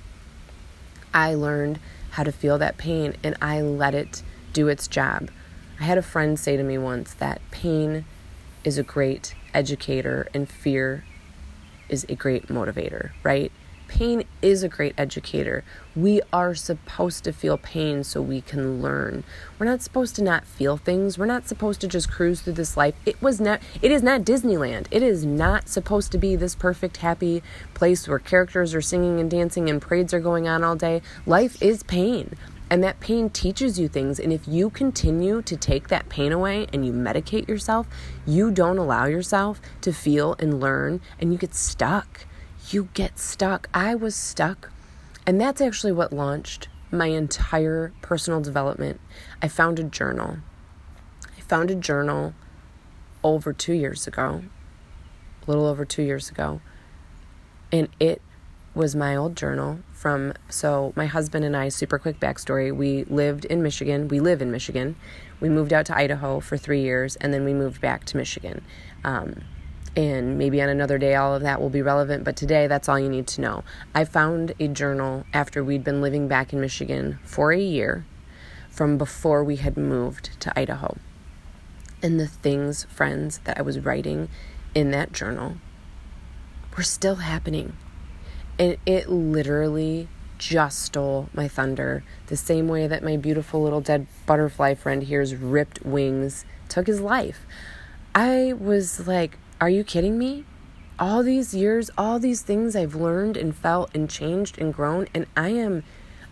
I 1.13 1.33
learned 1.33 1.79
how 2.11 2.23
to 2.23 2.31
feel 2.31 2.57
that 2.57 2.77
pain 2.77 3.15
and 3.23 3.35
I 3.41 3.61
let 3.61 3.95
it 3.95 4.23
do 4.53 4.67
its 4.67 4.87
job. 4.87 5.29
I 5.79 5.83
had 5.83 5.97
a 5.97 6.03
friend 6.03 6.39
say 6.39 6.57
to 6.57 6.63
me 6.63 6.77
once 6.77 7.13
that 7.15 7.41
pain 7.51 8.05
is 8.63 8.77
a 8.77 8.83
great 8.83 9.35
educator 9.53 10.27
and 10.33 10.49
fear 10.49 11.05
is 11.87 12.05
a 12.09 12.15
great 12.15 12.47
motivator, 12.47 13.11
right? 13.23 13.51
Pain 13.89 14.23
is 14.41 14.63
a 14.63 14.69
great 14.69 14.93
educator. 14.97 15.65
We 15.95 16.21
are 16.31 16.55
supposed 16.55 17.25
to 17.25 17.33
feel 17.33 17.57
pain 17.57 18.05
so 18.05 18.21
we 18.21 18.39
can 18.39 18.81
learn. 18.81 19.25
We're 19.57 19.65
not 19.65 19.81
supposed 19.81 20.15
to 20.15 20.23
not 20.23 20.45
feel 20.45 20.77
things. 20.77 21.17
We're 21.17 21.25
not 21.25 21.47
supposed 21.47 21.81
to 21.81 21.87
just 21.87 22.09
cruise 22.09 22.39
through 22.39 22.53
this 22.53 22.77
life. 22.77 22.95
It 23.05 23.21
was 23.21 23.41
not 23.41 23.61
it 23.81 23.91
is 23.91 24.01
not 24.01 24.21
Disneyland. 24.21 24.85
It 24.91 25.03
is 25.03 25.25
not 25.25 25.67
supposed 25.67 26.11
to 26.13 26.17
be 26.17 26.37
this 26.37 26.55
perfect 26.55 26.97
happy 26.97 27.43
place 27.73 28.07
where 28.07 28.19
characters 28.19 28.73
are 28.73 28.81
singing 28.81 29.19
and 29.19 29.29
dancing 29.29 29.69
and 29.69 29.81
parades 29.81 30.13
are 30.13 30.21
going 30.21 30.47
on 30.47 30.63
all 30.63 30.75
day. 30.75 31.01
Life 31.25 31.61
is 31.61 31.83
pain. 31.83 32.35
And 32.71 32.83
that 32.83 32.99
pain 32.99 33.31
teaches 33.31 33.79
you 33.79 33.87
things. 33.87 34.19
And 34.19 34.31
if 34.31 34.47
you 34.47 34.69
continue 34.69 35.41
to 35.41 35.57
take 35.57 35.87
that 35.87 36.07
pain 36.07 36.31
away 36.31 36.67
and 36.71 36.85
you 36.85 36.93
medicate 36.93 37.47
yourself, 37.47 37.87
you 38.27 38.51
don't 38.51 38.77
allow 38.77 39.05
yourself 39.05 39.59
to 39.81 39.91
feel 39.91 40.35
and 40.37 40.59
learn, 40.59 41.01
and 41.19 41.33
you 41.33 41.39
get 41.39 41.55
stuck 41.55 42.27
you 42.73 42.89
get 42.93 43.19
stuck. 43.19 43.69
I 43.73 43.95
was 43.95 44.15
stuck. 44.15 44.71
And 45.25 45.39
that's 45.39 45.61
actually 45.61 45.91
what 45.91 46.11
launched 46.11 46.67
my 46.91 47.07
entire 47.07 47.93
personal 48.01 48.41
development. 48.41 48.99
I 49.41 49.47
found 49.47 49.79
a 49.79 49.83
journal. 49.83 50.37
I 51.37 51.41
found 51.41 51.69
a 51.69 51.75
journal 51.75 52.33
over 53.23 53.53
two 53.53 53.73
years 53.73 54.07
ago, 54.07 54.43
a 55.45 55.51
little 55.51 55.65
over 55.65 55.85
two 55.85 56.01
years 56.01 56.29
ago. 56.29 56.61
And 57.71 57.89
it 57.99 58.21
was 58.73 58.95
my 58.95 59.15
old 59.15 59.35
journal 59.35 59.79
from, 59.91 60.33
so 60.49 60.93
my 60.95 61.05
husband 61.05 61.43
and 61.43 61.55
I, 61.55 61.69
super 61.69 61.99
quick 61.99 62.19
backstory, 62.19 62.75
we 62.75 63.03
lived 63.03 63.45
in 63.45 63.61
Michigan. 63.61 64.07
We 64.07 64.19
live 64.19 64.41
in 64.41 64.51
Michigan. 64.51 64.95
We 65.39 65.49
moved 65.49 65.73
out 65.73 65.85
to 65.87 65.97
Idaho 65.97 66.39
for 66.39 66.57
three 66.57 66.81
years 66.81 67.15
and 67.17 67.33
then 67.33 67.43
we 67.43 67.53
moved 67.53 67.81
back 67.81 68.05
to 68.05 68.17
Michigan. 68.17 68.63
Um, 69.03 69.43
and 69.95 70.37
maybe 70.37 70.61
on 70.61 70.69
another 70.69 70.97
day 70.97 71.15
all 71.15 71.35
of 71.35 71.41
that 71.41 71.61
will 71.61 71.69
be 71.69 71.81
relevant, 71.81 72.23
but 72.23 72.35
today 72.35 72.67
that's 72.67 72.87
all 72.87 72.99
you 72.99 73.09
need 73.09 73.27
to 73.27 73.41
know. 73.41 73.63
I 73.93 74.05
found 74.05 74.53
a 74.59 74.67
journal 74.67 75.25
after 75.33 75.63
we'd 75.63 75.83
been 75.83 76.01
living 76.01 76.27
back 76.27 76.53
in 76.53 76.61
Michigan 76.61 77.19
for 77.23 77.51
a 77.51 77.59
year 77.59 78.05
from 78.69 78.97
before 78.97 79.43
we 79.43 79.57
had 79.57 79.77
moved 79.77 80.39
to 80.41 80.57
Idaho. 80.57 80.97
And 82.01 82.19
the 82.19 82.27
things, 82.27 82.85
friends, 82.85 83.39
that 83.43 83.57
I 83.57 83.61
was 83.61 83.79
writing 83.79 84.29
in 84.73 84.91
that 84.91 85.11
journal 85.11 85.57
were 86.77 86.83
still 86.83 87.15
happening. 87.15 87.75
And 88.57 88.77
it 88.85 89.09
literally 89.09 90.07
just 90.37 90.81
stole 90.81 91.29
my 91.33 91.47
thunder 91.47 92.03
the 92.27 92.37
same 92.37 92.69
way 92.69 92.87
that 92.87 93.03
my 93.03 93.17
beautiful 93.17 93.61
little 93.61 93.81
dead 93.81 94.07
butterfly 94.25 94.73
friend 94.73 95.03
here's 95.03 95.35
ripped 95.35 95.85
wings 95.85 96.45
took 96.69 96.87
his 96.87 97.01
life. 97.01 97.45
I 98.15 98.53
was 98.53 99.05
like 99.07 99.37
are 99.61 99.69
you 99.69 99.83
kidding 99.83 100.17
me? 100.17 100.45
All 100.97 101.21
these 101.21 101.53
years, 101.53 101.91
all 101.97 102.17
these 102.17 102.41
things 102.41 102.75
I've 102.75 102.95
learned 102.95 103.35
and 103.35 103.55
felt 103.55 103.89
and 103.93 104.09
changed 104.09 104.57
and 104.57 104.73
grown, 104.73 105.07
and 105.13 105.25
I 105.35 105.49
am 105.49 105.83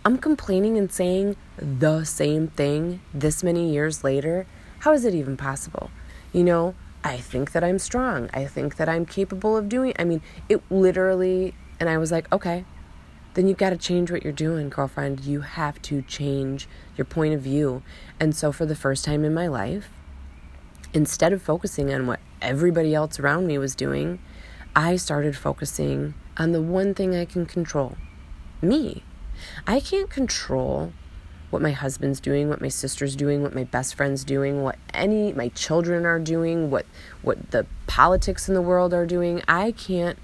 I'm 0.06 0.18
complaining 0.18 0.78
and 0.78 0.90
saying 0.90 1.36
the 1.58 2.06
same 2.06 2.48
thing 2.48 3.02
this 3.14 3.44
many 3.44 3.70
years 3.74 4.04
later. 4.06 4.46
How 4.80 4.94
is 4.94 5.04
it 5.04 5.14
even 5.14 5.36
possible? 5.36 5.92
You 6.32 6.46
know, 6.46 6.76
I 7.04 7.18
think 7.18 7.52
that 7.52 7.64
I'm 7.64 7.80
strong. 7.80 8.30
I 8.34 8.46
think 8.46 8.78
that 8.78 8.88
I'm 8.88 9.06
capable 9.06 9.58
of 9.58 9.68
doing. 9.68 9.94
I 10.00 10.06
mean, 10.06 10.22
it 10.48 10.62
literally 10.72 11.54
and 11.80 11.90
I 11.90 11.98
was 11.98 12.12
like, 12.12 12.32
"Okay. 12.32 12.64
Then 13.34 13.48
you've 13.48 13.58
got 13.58 13.70
to 13.72 13.78
change 13.78 14.10
what 14.10 14.24
you're 14.24 14.34
doing, 14.34 14.70
girlfriend. 14.70 15.20
You 15.22 15.42
have 15.42 15.82
to 15.84 16.02
change 16.02 16.68
your 16.96 17.06
point 17.06 17.34
of 17.34 17.42
view." 17.42 17.84
And 18.20 18.34
so 18.36 18.54
for 18.54 18.66
the 18.66 18.76
first 18.76 19.04
time 19.04 19.26
in 19.26 19.34
my 19.34 19.48
life, 19.48 19.90
instead 20.98 21.32
of 21.32 21.44
focusing 21.44 21.94
on 21.94 22.08
what 22.08 22.20
everybody 22.42 22.96
else 22.96 23.20
around 23.20 23.46
me 23.46 23.56
was 23.60 23.76
doing, 23.76 24.18
I 24.76 24.96
started 24.96 25.38
focusing 25.38 26.16
on 26.38 26.54
the 26.54 26.62
one 26.62 26.96
thing 26.96 27.16
I 27.16 27.24
can 27.24 27.46
control 27.46 27.96
me. 28.64 29.04
I 29.68 29.80
can't 29.80 30.10
control 30.10 30.94
what 31.52 31.62
my 31.62 31.72
husband's 31.72 32.20
doing, 32.20 32.50
what 32.50 32.62
my 32.62 32.68
sister's 32.68 33.16
doing, 33.16 33.44
what 33.44 33.54
my 33.54 33.64
best 33.64 33.94
friend's 33.94 34.24
doing, 34.24 34.64
what 34.64 34.80
any 34.92 35.32
my 35.34 35.50
children 35.50 36.04
are 36.04 36.20
doing, 36.20 36.72
what 36.72 36.88
what 37.22 37.52
the 37.52 37.68
politics 37.86 38.48
in 38.48 38.56
the 38.56 38.62
world 38.62 38.92
are 38.92 39.06
doing. 39.06 39.44
I 39.48 39.74
can't 39.74 40.18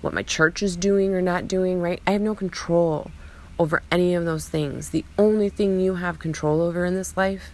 what 0.00 0.14
my 0.14 0.22
church 0.22 0.62
is 0.62 0.76
doing 0.76 1.14
or 1.14 1.20
not 1.20 1.46
doing, 1.46 1.82
right? 1.82 2.00
I 2.06 2.12
have 2.12 2.22
no 2.22 2.34
control 2.34 3.10
over 3.58 3.82
any 3.92 4.14
of 4.14 4.24
those 4.24 4.48
things. 4.48 4.90
The 4.90 5.04
only 5.18 5.50
thing 5.50 5.78
you 5.78 5.96
have 5.96 6.18
control 6.18 6.62
over 6.62 6.86
in 6.86 6.94
this 6.94 7.18
life 7.18 7.50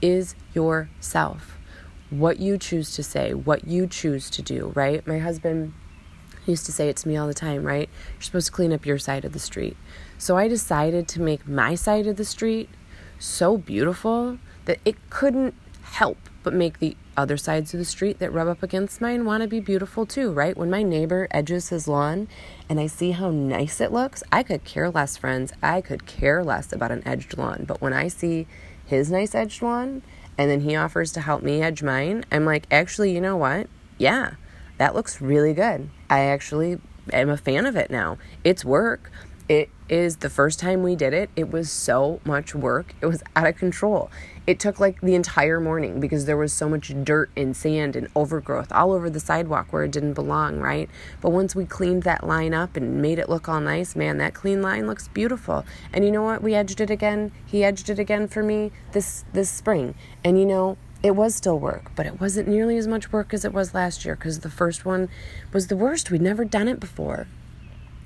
is 0.00 0.34
yourself 0.54 1.57
what 2.10 2.38
you 2.38 2.58
choose 2.58 2.94
to 2.96 3.02
say, 3.02 3.34
what 3.34 3.66
you 3.66 3.86
choose 3.86 4.30
to 4.30 4.42
do, 4.42 4.72
right? 4.74 5.06
My 5.06 5.18
husband 5.18 5.74
used 6.46 6.66
to 6.66 6.72
say 6.72 6.88
it 6.88 6.96
to 6.96 7.08
me 7.08 7.16
all 7.16 7.26
the 7.26 7.34
time, 7.34 7.62
right? 7.62 7.88
You're 8.14 8.22
supposed 8.22 8.46
to 8.46 8.52
clean 8.52 8.72
up 8.72 8.86
your 8.86 8.98
side 8.98 9.24
of 9.24 9.32
the 9.32 9.38
street. 9.38 9.76
So 10.16 10.36
I 10.36 10.48
decided 10.48 11.06
to 11.08 11.20
make 11.20 11.46
my 11.46 11.74
side 11.74 12.06
of 12.06 12.16
the 12.16 12.24
street 12.24 12.70
so 13.18 13.56
beautiful 13.58 14.38
that 14.64 14.78
it 14.84 14.96
couldn't 15.10 15.54
help 15.82 16.18
but 16.42 16.54
make 16.54 16.78
the 16.78 16.96
other 17.16 17.36
sides 17.36 17.74
of 17.74 17.78
the 17.78 17.84
street 17.84 18.20
that 18.20 18.32
rub 18.32 18.48
up 18.48 18.62
against 18.62 19.00
mine 19.00 19.24
want 19.24 19.42
to 19.42 19.48
be 19.48 19.60
beautiful 19.60 20.06
too, 20.06 20.32
right? 20.32 20.56
When 20.56 20.70
my 20.70 20.82
neighbor 20.82 21.26
edges 21.30 21.68
his 21.68 21.88
lawn 21.88 22.28
and 22.68 22.78
I 22.78 22.86
see 22.86 23.10
how 23.10 23.30
nice 23.30 23.80
it 23.80 23.92
looks, 23.92 24.22
I 24.30 24.42
could 24.42 24.64
care 24.64 24.88
less, 24.88 25.16
friends. 25.16 25.52
I 25.62 25.80
could 25.80 26.06
care 26.06 26.44
less 26.44 26.72
about 26.72 26.92
an 26.92 27.06
edged 27.06 27.36
lawn. 27.36 27.64
But 27.66 27.80
when 27.80 27.92
I 27.92 28.08
see 28.08 28.46
his 28.86 29.10
nice 29.10 29.34
edged 29.34 29.60
lawn 29.62 30.02
and 30.38 30.50
then 30.50 30.60
he 30.60 30.76
offers 30.76 31.12
to 31.12 31.20
help 31.20 31.42
me 31.42 31.60
edge 31.60 31.82
mine, 31.82 32.24
I'm 32.30 32.44
like, 32.44 32.64
actually, 32.70 33.12
you 33.12 33.20
know 33.20 33.36
what? 33.36 33.66
Yeah, 33.98 34.34
that 34.78 34.94
looks 34.94 35.20
really 35.20 35.52
good. 35.52 35.90
I 36.08 36.20
actually 36.20 36.78
am 37.12 37.28
a 37.28 37.36
fan 37.36 37.66
of 37.66 37.76
it 37.76 37.90
now. 37.90 38.16
It's 38.44 38.64
work. 38.64 39.10
It 39.48 39.70
is 39.88 40.16
the 40.18 40.28
first 40.28 40.60
time 40.60 40.82
we 40.82 40.94
did 40.94 41.14
it. 41.14 41.30
It 41.34 41.50
was 41.50 41.70
so 41.70 42.20
much 42.22 42.54
work. 42.54 42.94
It 43.00 43.06
was 43.06 43.22
out 43.34 43.46
of 43.46 43.56
control. 43.56 44.10
It 44.46 44.60
took 44.60 44.78
like 44.78 45.00
the 45.00 45.14
entire 45.14 45.58
morning 45.58 46.00
because 46.00 46.26
there 46.26 46.36
was 46.36 46.52
so 46.52 46.68
much 46.68 46.92
dirt 47.02 47.30
and 47.34 47.56
sand 47.56 47.96
and 47.96 48.08
overgrowth 48.14 48.70
all 48.72 48.92
over 48.92 49.08
the 49.08 49.20
sidewalk 49.20 49.72
where 49.72 49.84
it 49.84 49.90
didn't 49.90 50.12
belong, 50.12 50.58
right? 50.58 50.90
But 51.22 51.30
once 51.30 51.54
we 51.54 51.64
cleaned 51.64 52.02
that 52.02 52.26
line 52.26 52.52
up 52.52 52.76
and 52.76 53.00
made 53.00 53.18
it 53.18 53.30
look 53.30 53.48
all 53.48 53.60
nice, 53.60 53.96
man, 53.96 54.18
that 54.18 54.34
clean 54.34 54.60
line 54.60 54.86
looks 54.86 55.08
beautiful. 55.08 55.64
And 55.94 56.04
you 56.04 56.10
know 56.10 56.22
what? 56.22 56.42
We 56.42 56.54
edged 56.54 56.82
it 56.82 56.90
again. 56.90 57.32
He 57.46 57.64
edged 57.64 57.88
it 57.88 57.98
again 57.98 58.28
for 58.28 58.42
me 58.42 58.70
this 58.92 59.24
this 59.32 59.48
spring. 59.48 59.94
And 60.22 60.38
you 60.38 60.44
know, 60.44 60.76
it 61.02 61.12
was 61.12 61.34
still 61.34 61.58
work, 61.58 61.92
but 61.96 62.04
it 62.04 62.20
wasn't 62.20 62.48
nearly 62.48 62.76
as 62.76 62.86
much 62.86 63.12
work 63.12 63.32
as 63.32 63.46
it 63.46 63.54
was 63.54 63.72
last 63.72 64.04
year 64.04 64.14
because 64.14 64.40
the 64.40 64.50
first 64.50 64.84
one 64.84 65.08
was 65.54 65.68
the 65.68 65.76
worst. 65.76 66.10
We'd 66.10 66.20
never 66.20 66.44
done 66.44 66.68
it 66.68 66.80
before. 66.80 67.28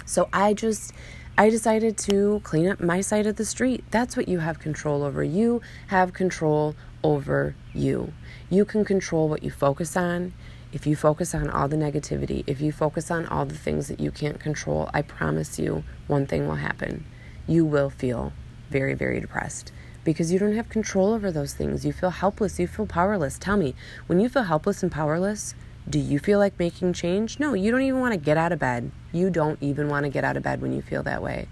So 0.05 0.28
I 0.33 0.55
just 0.55 0.92
I 1.38 1.49
decided 1.49 1.97
to 1.99 2.40
clean 2.45 2.68
up 2.68 2.79
my 2.79 3.01
side 3.01 3.27
of 3.27 3.37
the 3.37 3.47
street. 3.47 3.85
That's 3.90 4.18
what 4.18 4.29
you 4.29 4.40
have 4.40 4.59
control 4.59 5.03
over. 5.03 5.25
You 5.25 5.62
have 5.87 6.12
control 6.12 6.77
over 7.03 7.55
you. 7.73 8.12
You 8.51 8.66
can 8.66 8.85
control 8.85 9.31
what 9.31 9.42
you 9.42 9.51
focus 9.51 9.97
on. 9.97 10.35
if 10.73 10.87
you 10.87 10.97
focus 10.97 11.35
on 11.35 11.51
all 11.51 11.68
the 11.68 11.77
negativity, 11.77 12.42
if 12.47 12.61
you 12.61 12.73
focus 12.73 13.11
on 13.11 13.27
all 13.27 13.45
the 13.45 13.57
things 13.57 13.88
that 13.88 14.01
you 14.01 14.11
can't 14.11 14.40
control, 14.40 14.88
I 14.95 15.03
promise 15.03 15.59
you 15.59 15.85
one 16.07 16.27
thing 16.27 16.49
will 16.49 16.57
happen. 16.57 17.05
You 17.47 17.64
will 17.66 17.90
feel 17.90 18.33
very, 18.71 18.95
very 18.95 19.21
depressed 19.21 19.71
because 20.03 20.33
you 20.33 20.38
don't 20.38 20.57
have 20.57 20.71
control 20.71 21.12
over 21.12 21.31
those 21.31 21.53
things. 21.53 21.85
You 21.85 21.92
feel 21.92 22.11
helpless, 22.11 22.59
you 22.59 22.66
feel 22.66 22.87
powerless. 22.87 23.38
Tell 23.38 23.57
me, 23.57 23.75
when 24.07 24.18
you 24.18 24.29
feel 24.29 24.45
helpless 24.45 24.83
and 24.83 24.90
powerless, 24.90 25.55
do 25.88 25.99
you 25.99 26.18
feel 26.18 26.38
like 26.38 26.59
making 26.59 26.92
change? 26.92 27.40
No, 27.40 27.55
you 27.55 27.71
don't 27.71 27.83
even 27.83 28.01
want 28.01 28.14
to 28.14 28.21
get 28.21 28.37
out 28.37 28.53
of 28.53 28.59
bed. 28.59 28.90
You 29.12 29.31
don't 29.31 29.59
even 29.61 29.88
want 29.88 30.05
to 30.05 30.11
get 30.11 30.25
out 30.25 30.37
of 30.37 30.42
bed 30.42 30.62
when 30.62 30.73
you 30.73 30.83
feel 30.83 31.03
that 31.03 31.23
way. 31.23 31.49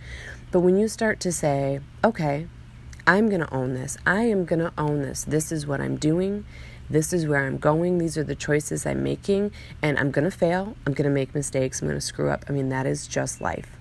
But 0.52 0.60
when 0.60 0.76
you 0.76 0.88
start 0.88 1.20
to 1.20 1.32
say, 1.32 1.80
okay, 2.04 2.46
I'm 3.06 3.28
going 3.28 3.40
to 3.40 3.52
own 3.54 3.74
this, 3.74 3.96
I 4.06 4.22
am 4.22 4.44
going 4.44 4.60
to 4.60 4.72
own 4.78 5.02
this, 5.02 5.24
this 5.24 5.50
is 5.50 5.66
what 5.66 5.80
I'm 5.80 5.96
doing, 5.96 6.44
this 6.88 7.12
is 7.12 7.26
where 7.26 7.46
I'm 7.46 7.58
going, 7.58 7.98
these 7.98 8.18
are 8.18 8.24
the 8.24 8.34
choices 8.34 8.84
I'm 8.84 9.02
making, 9.02 9.52
and 9.82 9.98
I'm 9.98 10.10
going 10.10 10.24
to 10.24 10.30
fail, 10.30 10.76
I'm 10.86 10.92
going 10.92 11.08
to 11.08 11.14
make 11.14 11.34
mistakes, 11.34 11.80
I'm 11.80 11.88
going 11.88 11.98
to 11.98 12.04
screw 12.04 12.30
up. 12.30 12.44
I 12.48 12.52
mean, 12.52 12.68
that 12.68 12.86
is 12.86 13.06
just 13.06 13.40
life. 13.40 13.79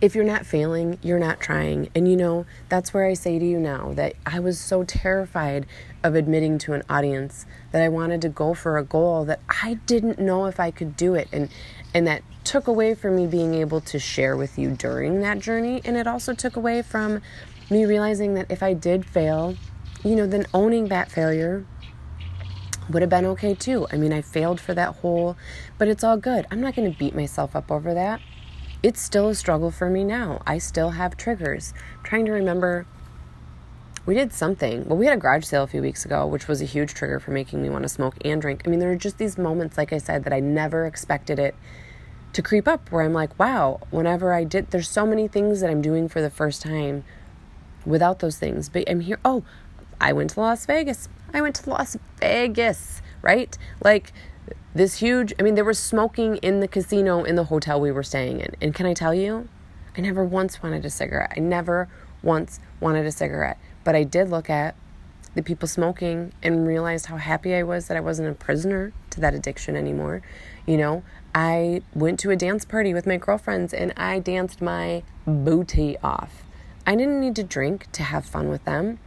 If 0.00 0.14
you're 0.14 0.24
not 0.24 0.46
failing, 0.46 0.98
you're 1.02 1.18
not 1.18 1.40
trying. 1.40 1.90
And 1.94 2.08
you 2.08 2.16
know, 2.16 2.46
that's 2.68 2.94
where 2.94 3.04
I 3.04 3.14
say 3.14 3.38
to 3.38 3.44
you 3.44 3.58
now 3.58 3.92
that 3.94 4.14
I 4.24 4.40
was 4.40 4.58
so 4.58 4.82
terrified 4.82 5.66
of 6.02 6.14
admitting 6.14 6.56
to 6.58 6.72
an 6.72 6.82
audience 6.88 7.44
that 7.72 7.82
I 7.82 7.88
wanted 7.88 8.22
to 8.22 8.30
go 8.30 8.54
for 8.54 8.78
a 8.78 8.84
goal 8.84 9.26
that 9.26 9.40
I 9.62 9.74
didn't 9.86 10.18
know 10.18 10.46
if 10.46 10.58
I 10.58 10.70
could 10.70 10.96
do 10.96 11.14
it. 11.14 11.28
And 11.32 11.50
and 11.92 12.06
that 12.06 12.22
took 12.44 12.66
away 12.66 12.94
from 12.94 13.16
me 13.16 13.26
being 13.26 13.54
able 13.54 13.80
to 13.82 13.98
share 13.98 14.36
with 14.36 14.58
you 14.58 14.70
during 14.70 15.20
that 15.20 15.38
journey 15.40 15.80
and 15.84 15.96
it 15.96 16.06
also 16.06 16.32
took 16.32 16.56
away 16.56 16.80
from 16.82 17.20
me 17.68 17.84
realizing 17.84 18.34
that 18.34 18.50
if 18.50 18.62
I 18.62 18.72
did 18.74 19.04
fail, 19.04 19.56
you 20.04 20.16
know, 20.16 20.26
then 20.26 20.46
owning 20.52 20.88
that 20.88 21.10
failure 21.10 21.64
would 22.88 23.02
have 23.02 23.10
been 23.10 23.26
okay 23.26 23.54
too. 23.54 23.86
I 23.92 23.96
mean, 23.96 24.12
I 24.12 24.22
failed 24.22 24.60
for 24.60 24.74
that 24.74 24.96
whole, 24.96 25.36
but 25.78 25.88
it's 25.88 26.02
all 26.02 26.16
good. 26.16 26.46
I'm 26.50 26.60
not 26.60 26.74
going 26.74 26.90
to 26.90 26.98
beat 26.98 27.14
myself 27.14 27.54
up 27.54 27.70
over 27.70 27.94
that. 27.94 28.20
It's 28.82 29.00
still 29.00 29.28
a 29.28 29.34
struggle 29.34 29.70
for 29.70 29.90
me 29.90 30.04
now. 30.04 30.42
I 30.46 30.56
still 30.58 30.90
have 30.90 31.16
triggers. 31.16 31.74
I'm 31.98 32.04
trying 32.04 32.24
to 32.26 32.32
remember 32.32 32.86
we 34.06 34.14
did 34.14 34.32
something. 34.32 34.88
Well, 34.88 34.96
we 34.96 35.04
had 35.04 35.18
a 35.18 35.20
garage 35.20 35.44
sale 35.44 35.64
a 35.64 35.66
few 35.66 35.82
weeks 35.82 36.06
ago, 36.06 36.26
which 36.26 36.48
was 36.48 36.62
a 36.62 36.64
huge 36.64 36.94
trigger 36.94 37.20
for 37.20 37.30
making 37.30 37.62
me 37.62 37.68
want 37.68 37.82
to 37.82 37.88
smoke 37.88 38.16
and 38.24 38.40
drink. 38.40 38.62
I 38.64 38.70
mean, 38.70 38.80
there 38.80 38.90
are 38.90 38.96
just 38.96 39.18
these 39.18 39.36
moments, 39.36 39.76
like 39.76 39.92
I 39.92 39.98
said, 39.98 40.24
that 40.24 40.32
I 40.32 40.40
never 40.40 40.86
expected 40.86 41.38
it 41.38 41.54
to 42.32 42.42
creep 42.42 42.66
up 42.66 42.90
where 42.90 43.02
I'm 43.02 43.12
like, 43.12 43.38
wow, 43.38 43.80
whenever 43.90 44.32
I 44.32 44.44
did, 44.44 44.70
there's 44.70 44.88
so 44.88 45.04
many 45.04 45.28
things 45.28 45.60
that 45.60 45.68
I'm 45.68 45.82
doing 45.82 46.08
for 46.08 46.22
the 46.22 46.30
first 46.30 46.62
time 46.62 47.04
without 47.84 48.20
those 48.20 48.38
things. 48.38 48.70
But 48.70 48.88
I'm 48.88 49.00
here, 49.00 49.20
oh, 49.24 49.44
I 50.00 50.14
went 50.14 50.30
to 50.30 50.40
Las 50.40 50.64
Vegas. 50.64 51.08
I 51.34 51.42
went 51.42 51.56
to 51.56 51.68
Las 51.68 51.98
Vegas, 52.18 53.02
right? 53.20 53.56
Like, 53.84 54.12
this 54.74 54.98
huge, 54.98 55.34
I 55.38 55.42
mean, 55.42 55.54
there 55.54 55.64
was 55.64 55.78
smoking 55.78 56.36
in 56.38 56.60
the 56.60 56.68
casino 56.68 57.24
in 57.24 57.34
the 57.34 57.44
hotel 57.44 57.80
we 57.80 57.90
were 57.90 58.02
staying 58.02 58.40
in. 58.40 58.54
And 58.60 58.74
can 58.74 58.86
I 58.86 58.94
tell 58.94 59.14
you, 59.14 59.48
I 59.96 60.00
never 60.00 60.24
once 60.24 60.62
wanted 60.62 60.84
a 60.84 60.90
cigarette. 60.90 61.32
I 61.36 61.40
never 61.40 61.88
once 62.22 62.60
wanted 62.78 63.06
a 63.06 63.12
cigarette. 63.12 63.58
But 63.82 63.96
I 63.96 64.04
did 64.04 64.28
look 64.28 64.48
at 64.48 64.76
the 65.34 65.42
people 65.42 65.66
smoking 65.68 66.32
and 66.42 66.66
realized 66.66 67.06
how 67.06 67.16
happy 67.16 67.54
I 67.54 67.62
was 67.62 67.88
that 67.88 67.96
I 67.96 68.00
wasn't 68.00 68.28
a 68.28 68.34
prisoner 68.34 68.92
to 69.10 69.20
that 69.20 69.34
addiction 69.34 69.76
anymore. 69.76 70.22
You 70.66 70.76
know, 70.76 71.02
I 71.34 71.82
went 71.94 72.20
to 72.20 72.30
a 72.30 72.36
dance 72.36 72.64
party 72.64 72.94
with 72.94 73.06
my 73.06 73.16
girlfriends 73.16 73.72
and 73.72 73.92
I 73.96 74.18
danced 74.18 74.60
my 74.60 75.02
booty 75.26 75.96
off. 75.98 76.44
I 76.86 76.94
didn't 76.94 77.20
need 77.20 77.36
to 77.36 77.44
drink 77.44 77.90
to 77.92 78.02
have 78.02 78.24
fun 78.24 78.48
with 78.48 78.64
them 78.64 78.98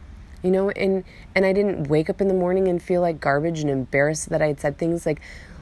you 0.44 0.50
know 0.50 0.68
and 0.70 1.02
and 1.34 1.44
i 1.44 1.52
didn't 1.52 1.88
wake 1.88 2.10
up 2.10 2.20
in 2.20 2.28
the 2.28 2.34
morning 2.34 2.68
and 2.68 2.80
feel 2.80 3.00
like 3.00 3.18
garbage 3.18 3.60
and 3.60 3.70
embarrassed 3.70 4.28
that 4.28 4.42
i 4.42 4.46
had 4.46 4.60
said 4.60 4.78
things 4.78 5.06
like 5.06 5.20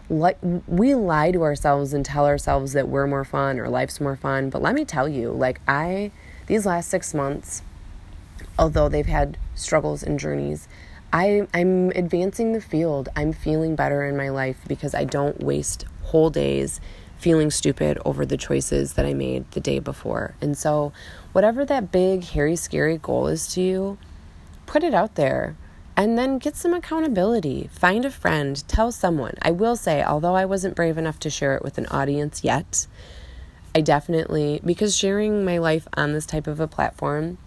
like 0.09 0.39
we 0.67 0.95
lie 0.95 1.31
to 1.31 1.43
ourselves 1.43 1.93
and 1.93 2.05
tell 2.05 2.27
ourselves 2.27 2.73
that 2.73 2.89
we're 2.89 3.07
more 3.07 3.25
fun 3.25 3.59
or 3.59 3.69
life's 3.69 4.01
more 4.01 4.17
fun. 4.17 4.51
But 4.51 4.63
let 4.63 4.75
me 4.75 4.85
tell 4.85 5.09
you 5.09 5.31
like 5.31 5.61
i 5.67 6.11
these 6.47 6.67
last 6.67 6.89
six 6.89 7.15
months 7.15 7.63
although 8.59 8.89
they've 8.89 9.07
had 9.07 9.39
struggles 9.55 10.03
and 10.03 10.19
journeys 10.19 10.69
I, 11.13 11.47
i'm 11.53 11.91
advancing 11.91 12.53
the 12.53 12.61
field. 12.61 13.11
I'm 13.15 13.33
feeling 13.33 13.77
better 13.77 14.05
in 14.05 14.17
my 14.17 14.29
life 14.31 14.59
because 14.67 14.95
i 14.95 15.05
don't 15.05 15.43
waste 15.43 15.85
whole 16.05 16.31
days 16.31 16.81
feeling 17.19 17.51
stupid 17.51 17.99
over 18.05 18.27
the 18.27 18.37
choices 18.37 18.95
that 18.95 19.07
i 19.07 19.15
made 19.15 19.51
the 19.53 19.61
day 19.61 19.79
before. 19.79 20.35
And 20.41 20.57
so 20.59 20.93
whatever 21.33 21.65
that 21.65 21.93
big 21.93 22.25
hairy 22.25 22.57
scary 22.57 22.99
goal 22.99 23.29
is 23.29 23.47
to 23.55 23.61
you 23.63 23.99
put 24.67 24.83
it 24.83 24.95
out 24.95 25.15
there 25.15 25.57
and 25.97 26.17
then 26.17 26.39
get 26.39 26.57
some 26.57 26.75
accountability. 26.75 27.69
Find 27.73 28.05
a 28.05 28.11
friend, 28.11 28.67
tell 28.69 28.93
someone. 28.93 29.35
I 29.43 29.51
will 29.51 29.77
say, 29.77 30.03
although 30.03 30.35
I 30.35 30.45
wasn't 30.45 30.77
brave 30.77 30.99
enough 30.99 31.19
to 31.21 31.31
share 31.31 31.55
it 31.55 31.63
with 31.63 31.79
an 31.79 31.87
audience 31.87 32.43
yet, 32.43 32.87
I 33.75 33.81
definitely, 33.81 34.61
because 34.65 34.97
sharing 34.97 35.45
my 35.45 35.59
life 35.59 35.89
on 35.95 36.13
this 36.13 36.27
type 36.27 36.47
of 36.47 36.61
a 36.61 36.69
platform, 36.69 37.39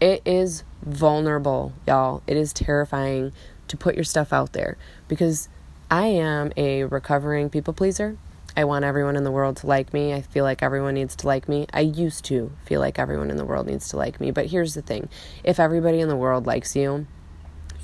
it 0.00 0.22
is 0.24 0.64
vulnerable, 0.82 1.72
y'all. 1.86 2.22
It 2.26 2.36
is 2.36 2.52
terrifying 2.52 3.32
to 3.68 3.76
put 3.76 3.94
your 3.94 4.04
stuff 4.04 4.32
out 4.32 4.52
there 4.52 4.76
because 5.08 5.48
I 5.90 6.06
am 6.06 6.52
a 6.56 6.84
recovering 6.84 7.50
people 7.50 7.74
pleaser. 7.74 8.16
I 8.56 8.64
want 8.64 8.84
everyone 8.84 9.16
in 9.16 9.24
the 9.24 9.30
world 9.30 9.56
to 9.58 9.66
like 9.66 9.92
me. 9.92 10.12
I 10.12 10.22
feel 10.22 10.44
like 10.44 10.62
everyone 10.62 10.94
needs 10.94 11.16
to 11.16 11.26
like 11.26 11.48
me. 11.48 11.66
I 11.72 11.80
used 11.80 12.24
to 12.26 12.52
feel 12.64 12.80
like 12.80 12.98
everyone 12.98 13.30
in 13.30 13.36
the 13.36 13.44
world 13.44 13.66
needs 13.66 13.88
to 13.88 13.96
like 13.96 14.20
me. 14.20 14.30
But 14.30 14.46
here's 14.46 14.74
the 14.74 14.82
thing 14.82 15.08
if 15.42 15.58
everybody 15.58 16.00
in 16.00 16.08
the 16.08 16.16
world 16.16 16.46
likes 16.46 16.76
you, 16.76 17.06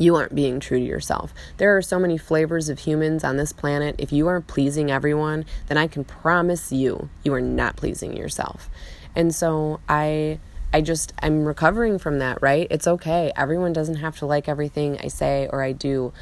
you 0.00 0.16
aren't 0.16 0.34
being 0.34 0.58
true 0.58 0.78
to 0.78 0.84
yourself. 0.84 1.34
There 1.58 1.76
are 1.76 1.82
so 1.82 1.98
many 1.98 2.16
flavors 2.16 2.70
of 2.70 2.80
humans 2.80 3.22
on 3.22 3.36
this 3.36 3.52
planet. 3.52 3.94
If 3.98 4.12
you 4.12 4.26
aren't 4.26 4.46
pleasing 4.46 4.90
everyone, 4.90 5.44
then 5.68 5.76
I 5.76 5.86
can 5.86 6.04
promise 6.04 6.72
you, 6.72 7.10
you 7.22 7.34
are 7.34 7.40
not 7.40 7.76
pleasing 7.76 8.16
yourself. 8.16 8.68
And 9.14 9.32
so 9.32 9.78
I. 9.88 10.40
I 10.72 10.82
just 10.82 11.12
I'm 11.20 11.44
recovering 11.44 11.98
from 11.98 12.20
that, 12.20 12.40
right? 12.40 12.68
It's 12.70 12.86
okay. 12.86 13.32
Everyone 13.34 13.72
doesn't 13.72 13.96
have 13.96 14.16
to 14.18 14.26
like 14.26 14.48
everything 14.48 14.98
I 15.02 15.08
say 15.08 15.48
or 15.52 15.64
I 15.64 15.72
do. 15.72 16.12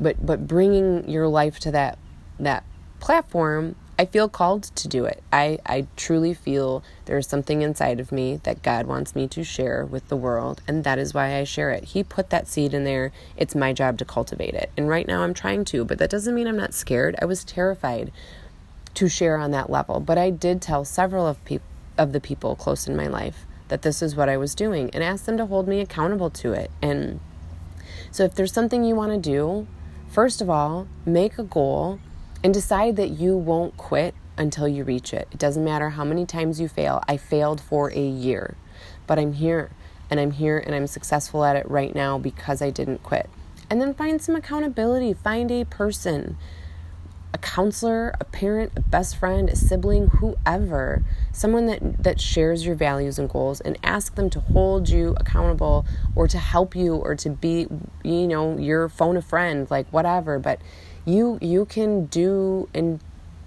But 0.00 0.26
but 0.26 0.48
bringing 0.48 1.08
your 1.08 1.28
life 1.28 1.60
to 1.60 1.70
that 1.70 1.98
that 2.40 2.64
platform 2.98 3.76
I 3.98 4.06
feel 4.06 4.28
called 4.28 4.64
to 4.64 4.88
do 4.88 5.04
it. 5.04 5.22
I, 5.32 5.58
I 5.66 5.86
truly 5.96 6.32
feel 6.32 6.82
there's 7.04 7.28
something 7.28 7.62
inside 7.62 8.00
of 8.00 8.10
me 8.10 8.40
that 8.42 8.62
God 8.62 8.86
wants 8.86 9.14
me 9.14 9.28
to 9.28 9.44
share 9.44 9.84
with 9.84 10.08
the 10.08 10.16
world, 10.16 10.62
and 10.66 10.82
that 10.84 10.98
is 10.98 11.12
why 11.12 11.36
I 11.36 11.44
share 11.44 11.70
it. 11.70 11.84
He 11.84 12.02
put 12.02 12.30
that 12.30 12.48
seed 12.48 12.72
in 12.74 12.84
there. 12.84 13.12
It's 13.36 13.54
my 13.54 13.72
job 13.72 13.98
to 13.98 14.04
cultivate 14.04 14.54
it. 14.54 14.70
And 14.76 14.88
right 14.88 15.06
now 15.06 15.22
I'm 15.22 15.34
trying 15.34 15.64
to, 15.66 15.84
but 15.84 15.98
that 15.98 16.10
doesn't 16.10 16.34
mean 16.34 16.46
I'm 16.46 16.56
not 16.56 16.74
scared. 16.74 17.16
I 17.20 17.26
was 17.26 17.44
terrified 17.44 18.10
to 18.94 19.08
share 19.08 19.36
on 19.36 19.50
that 19.52 19.70
level, 19.70 20.00
but 20.00 20.18
I 20.18 20.30
did 20.30 20.62
tell 20.62 20.84
several 20.84 21.26
of 21.26 21.42
peop- 21.44 21.62
of 21.98 22.12
the 22.12 22.20
people 22.20 22.56
close 22.56 22.88
in 22.88 22.96
my 22.96 23.06
life 23.06 23.44
that 23.68 23.82
this 23.82 24.02
is 24.02 24.16
what 24.16 24.28
I 24.28 24.36
was 24.36 24.54
doing 24.54 24.90
and 24.90 25.04
asked 25.04 25.26
them 25.26 25.36
to 25.36 25.46
hold 25.46 25.68
me 25.68 25.80
accountable 25.80 26.30
to 26.30 26.52
it. 26.52 26.70
And 26.80 27.20
so 28.10 28.24
if 28.24 28.34
there's 28.34 28.52
something 28.52 28.84
you 28.84 28.94
want 28.94 29.12
to 29.12 29.18
do, 29.18 29.66
first 30.08 30.40
of 30.40 30.50
all, 30.50 30.88
make 31.06 31.38
a 31.38 31.42
goal 31.42 32.00
and 32.44 32.52
decide 32.52 32.96
that 32.96 33.10
you 33.10 33.36
won't 33.36 33.76
quit 33.76 34.14
until 34.36 34.66
you 34.66 34.84
reach 34.84 35.12
it. 35.12 35.28
It 35.30 35.38
doesn't 35.38 35.64
matter 35.64 35.90
how 35.90 36.04
many 36.04 36.26
times 36.26 36.60
you 36.60 36.68
fail. 36.68 37.02
I 37.08 37.16
failed 37.16 37.60
for 37.60 37.90
a 37.90 38.06
year, 38.06 38.56
but 39.06 39.18
I'm 39.18 39.34
here 39.34 39.70
and 40.10 40.18
I'm 40.18 40.32
here 40.32 40.58
and 40.58 40.74
I'm 40.74 40.86
successful 40.86 41.44
at 41.44 41.56
it 41.56 41.70
right 41.70 41.94
now 41.94 42.18
because 42.18 42.60
I 42.60 42.70
didn't 42.70 43.02
quit. 43.02 43.28
And 43.70 43.80
then 43.80 43.94
find 43.94 44.20
some 44.20 44.36
accountability. 44.36 45.14
Find 45.14 45.50
a 45.50 45.64
person, 45.64 46.36
a 47.32 47.38
counselor, 47.38 48.14
a 48.20 48.24
parent, 48.24 48.72
a 48.76 48.80
best 48.80 49.16
friend, 49.16 49.48
a 49.48 49.56
sibling, 49.56 50.08
whoever, 50.08 51.02
someone 51.32 51.66
that, 51.66 52.02
that 52.02 52.20
shares 52.20 52.66
your 52.66 52.74
values 52.74 53.18
and 53.18 53.30
goals 53.30 53.62
and 53.62 53.78
ask 53.82 54.14
them 54.14 54.28
to 54.30 54.40
hold 54.40 54.90
you 54.90 55.14
accountable 55.18 55.86
or 56.14 56.28
to 56.28 56.38
help 56.38 56.76
you 56.76 56.96
or 56.96 57.14
to 57.14 57.30
be, 57.30 57.66
you 58.04 58.26
know, 58.26 58.58
your 58.58 58.90
phone 58.90 59.16
a 59.16 59.22
friend, 59.22 59.70
like 59.70 59.88
whatever. 59.88 60.38
But 60.38 60.60
you 61.04 61.38
you 61.40 61.64
can 61.64 62.06
do 62.06 62.68
and 62.74 63.00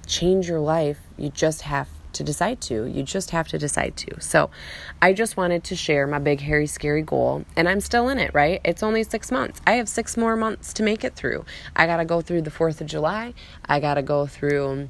change 0.06 0.48
your 0.48 0.60
life. 0.60 1.00
You 1.18 1.30
just 1.30 1.64
have 1.64 1.88
to 2.14 2.24
decide 2.24 2.62
to. 2.62 2.86
You 2.86 3.04
just 3.04 3.32
have 3.32 3.48
to 3.50 3.58
decide 3.58 3.96
to. 3.98 4.22
So, 4.22 4.50
I 5.02 5.14
just 5.14 5.36
wanted 5.38 5.64
to 5.66 5.76
share 5.76 6.08
my 6.08 6.20
big, 6.20 6.42
hairy, 6.42 6.68
scary 6.68 7.02
goal, 7.02 7.46
and 7.56 7.68
I'm 7.68 7.82
still 7.82 8.10
in 8.10 8.20
it, 8.20 8.34
right? 8.34 8.62
It's 8.64 8.82
only 8.84 9.04
six 9.04 9.32
months. 9.32 9.62
I 9.68 9.74
have 9.74 9.90
six 9.90 10.16
more 10.16 10.36
months 10.36 10.74
to 10.74 10.84
make 10.84 11.04
it 11.04 11.16
through. 11.16 11.46
I 11.76 11.86
got 11.86 11.98
to 11.98 12.06
go 12.06 12.22
through 12.22 12.44
the 12.44 12.52
4th 12.52 12.82
of 12.82 12.88
July. 12.88 13.34
I 13.66 13.80
got 13.80 13.96
to 13.96 14.02
go 14.02 14.26
through 14.26 14.90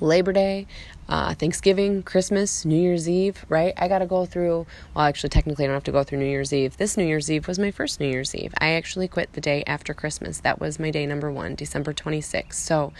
Labor 0.00 0.32
Day, 0.32 0.66
uh, 1.08 1.34
Thanksgiving, 1.34 2.02
Christmas, 2.02 2.64
New 2.64 2.80
Year's 2.80 3.08
Eve, 3.08 3.44
right? 3.48 3.72
I 3.76 3.88
got 3.88 4.00
to 4.00 4.06
go 4.06 4.26
through, 4.26 4.66
well, 4.94 5.04
actually, 5.04 5.30
technically, 5.30 5.64
I 5.64 5.68
don't 5.68 5.74
have 5.74 5.84
to 5.84 5.92
go 5.92 6.02
through 6.02 6.18
New 6.18 6.26
Year's 6.26 6.52
Eve. 6.52 6.76
This 6.76 6.96
New 6.96 7.04
Year's 7.04 7.30
Eve 7.30 7.48
was 7.48 7.58
my 7.58 7.70
first 7.70 8.00
New 8.00 8.08
Year's 8.08 8.34
Eve. 8.34 8.52
I 8.58 8.70
actually 8.70 9.08
quit 9.08 9.32
the 9.32 9.40
day 9.40 9.62
after 9.66 9.94
Christmas. 9.94 10.40
That 10.40 10.60
was 10.60 10.78
my 10.78 10.90
day 10.90 11.06
number 11.06 11.30
one, 11.30 11.54
December 11.54 11.92
26th. 11.92 12.54
So, 12.54 12.92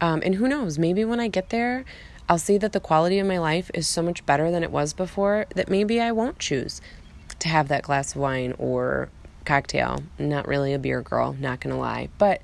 um, 0.00 0.22
and 0.24 0.36
who 0.36 0.48
knows, 0.48 0.78
maybe 0.78 1.04
when 1.04 1.20
I 1.20 1.28
get 1.28 1.50
there, 1.50 1.84
I'll 2.28 2.38
see 2.38 2.56
that 2.58 2.72
the 2.72 2.80
quality 2.80 3.18
of 3.18 3.26
my 3.26 3.38
life 3.38 3.70
is 3.74 3.86
so 3.86 4.02
much 4.02 4.24
better 4.24 4.50
than 4.50 4.62
it 4.62 4.70
was 4.70 4.92
before 4.94 5.46
that 5.54 5.68
maybe 5.68 6.00
I 6.00 6.12
won't 6.12 6.38
choose 6.38 6.80
to 7.40 7.48
have 7.48 7.68
that 7.68 7.82
glass 7.82 8.14
of 8.14 8.20
wine 8.20 8.54
or 8.58 9.10
cocktail. 9.44 10.02
Not 10.18 10.48
really 10.48 10.72
a 10.72 10.78
beer 10.78 11.02
girl, 11.02 11.36
not 11.38 11.60
gonna 11.60 11.78
lie. 11.78 12.08
But 12.16 12.40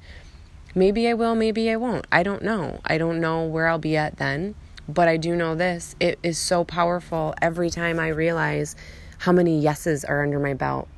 Maybe 0.75 1.09
I 1.09 1.15
will, 1.15 1.35
maybe 1.35 1.71
I 1.71 1.77
won't. 1.77 2.07
I 2.13 2.23
don't 2.23 2.43
know. 2.43 2.81
I 2.85 2.99
don't 2.99 3.21
know 3.21 3.45
where 3.45 3.67
I'll 3.67 3.79
be 3.79 3.97
at 3.97 4.17
then, 4.19 4.55
but 4.89 5.09
I 5.09 5.17
do 5.17 5.35
know 5.35 5.55
this. 5.55 5.97
It 5.99 6.19
is 6.23 6.39
so 6.39 6.65
powerful 6.65 7.35
every 7.43 7.71
time 7.71 7.99
I 7.99 8.09
realize 8.09 8.77
how 9.19 9.33
many 9.33 9.61
yeses 9.61 10.05
are 10.05 10.23
under 10.23 10.39
my 10.39 10.55
belt 10.55 10.89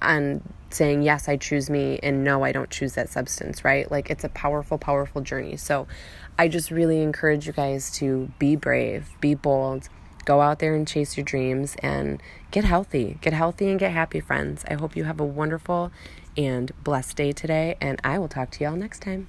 and 0.00 0.42
saying 0.70 1.02
yes 1.02 1.28
i 1.28 1.36
choose 1.36 1.70
me 1.70 1.98
and 2.02 2.22
no 2.22 2.44
i 2.44 2.52
don't 2.52 2.70
choose 2.70 2.94
that 2.94 3.08
substance 3.08 3.64
right 3.64 3.90
like 3.90 4.10
it's 4.10 4.24
a 4.24 4.28
powerful 4.28 4.78
powerful 4.78 5.20
journey 5.20 5.56
so 5.56 5.86
i 6.38 6.46
just 6.46 6.70
really 6.70 7.02
encourage 7.02 7.46
you 7.46 7.52
guys 7.52 7.90
to 7.90 8.30
be 8.38 8.54
brave 8.54 9.08
be 9.20 9.34
bold 9.34 9.88
go 10.28 10.42
out 10.42 10.58
there 10.58 10.74
and 10.74 10.86
chase 10.86 11.16
your 11.16 11.24
dreams 11.24 11.74
and 11.82 12.22
get 12.50 12.64
healthy. 12.64 13.16
Get 13.22 13.32
healthy 13.32 13.70
and 13.70 13.80
get 13.80 13.92
happy 13.92 14.20
friends. 14.20 14.64
I 14.68 14.74
hope 14.74 14.94
you 14.94 15.04
have 15.04 15.18
a 15.18 15.24
wonderful 15.24 15.90
and 16.38 16.70
blessed 16.84 17.16
day 17.16 17.32
today 17.32 17.76
and 17.80 18.00
i 18.04 18.16
will 18.18 18.28
talk 18.28 18.50
to 18.50 18.64
y'all 18.64 18.76
next 18.76 19.00
time 19.02 19.26